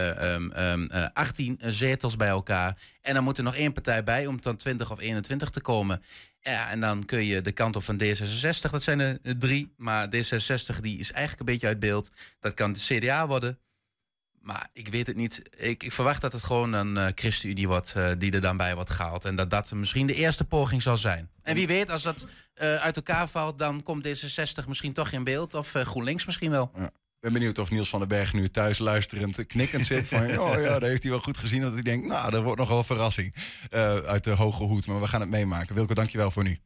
uh, 0.74 1.00
uh, 1.00 1.08
18 1.14 1.60
zetels 1.62 2.16
bij 2.16 2.28
elkaar. 2.28 2.78
En 3.02 3.14
dan 3.14 3.24
moet 3.24 3.38
er 3.38 3.44
nog 3.44 3.56
één 3.56 3.74
partij 3.74 4.04
bij 4.04 4.26
om 4.26 4.42
tot 4.42 4.60
20 4.60 4.92
of 4.92 5.00
21 5.00 5.50
te 5.50 5.62
komen. 5.62 6.04
Ja, 6.40 6.70
en 6.70 6.80
dan 6.80 7.06
kun 7.06 7.26
je 7.26 7.42
de 7.42 7.52
kant 7.52 7.76
op 7.76 7.84
van 7.84 8.02
D66, 8.04 8.70
dat 8.72 8.84
zijn 8.84 9.00
er 9.00 9.20
drie. 9.38 9.74
Maar 9.78 10.08
D66 10.08 10.80
die 10.82 11.00
is 11.00 11.12
eigenlijk 11.12 11.40
een 11.40 11.54
beetje 11.54 11.68
uit 11.68 11.80
beeld. 11.80 12.12
Dat 12.40 12.54
kan 12.54 12.74
de 12.74 12.80
CDA 12.80 13.28
worden. 13.28 13.60
Maar 14.44 14.70
ik 14.74 14.88
weet 14.88 15.08
het 15.08 15.16
niet. 15.16 15.42
Ik, 15.58 15.84
ik 15.84 15.92
verwacht 15.92 16.22
dat 16.22 16.34
het 16.34 16.44
gewoon 16.44 16.74
een 16.74 16.96
uh, 16.96 17.08
ChristenUnie 17.16 17.68
wordt 17.68 17.94
uh, 17.98 18.10
die 18.18 18.32
er 18.32 18.42
dan 18.42 18.58
bij 18.58 18.76
wordt 18.76 18.90
gehaald. 18.90 19.26
En 19.26 19.36
dat 19.36 19.50
dat 19.50 19.72
misschien 19.72 20.08
de 20.08 20.14
eerste 20.14 20.44
poging 20.44 20.82
zal 20.82 20.98
zijn. 20.98 21.30
En 21.42 21.56
wie 21.56 21.68
weet, 21.68 21.90
als 21.90 22.02
dat 22.02 22.26
uh, 22.26 22.76
uit 22.76 22.96
elkaar 22.96 23.28
valt, 23.28 23.58
dan 23.58 23.84
komt 23.84 24.08
D66 24.08 24.68
misschien 24.68 24.94
toch 24.94 25.12
in 25.12 25.24
beeld. 25.24 25.54
Of 25.54 25.72
GroenLinks 25.72 26.26
misschien 26.26 26.52
wel. 26.52 26.72
Ja. 26.76 26.86
Ik 26.86 27.20
ben 27.20 27.34
benieuwd 27.34 27.60
of 27.60 27.70
Niels 27.70 27.90
van 27.90 28.00
den 28.00 28.08
Berg 28.08 28.34
nu 28.34 28.50
thuis 28.50 28.78
luisterend 28.78 29.46
knikkend 29.46 29.86
zit. 29.86 30.08
Van, 30.08 30.38
oh 30.40 30.62
ja, 30.62 30.80
dat 30.80 30.90
heeft 30.90 31.04
hij 31.04 31.12
wel 31.12 31.22
goed 31.22 31.38
gezien. 31.38 31.62
Dat 31.62 31.78
ik 31.78 31.86
denk, 31.86 32.06
nou, 32.06 32.32
dat 32.32 32.44
wordt 32.44 32.60
nog 32.60 32.70
wel 32.70 32.78
een 32.78 32.84
verrassing 32.84 33.36
uit 34.06 34.24
de 34.24 34.32
hoge 34.32 34.64
hoed. 34.64 34.88
Maar 34.88 35.00
we 35.00 35.08
gaan 35.08 35.22
het 35.22 35.30
meemaken. 35.30 35.76
Wilco, 35.76 35.94
dankjewel 35.94 36.32
voor 36.32 36.44
nu. 36.44 36.58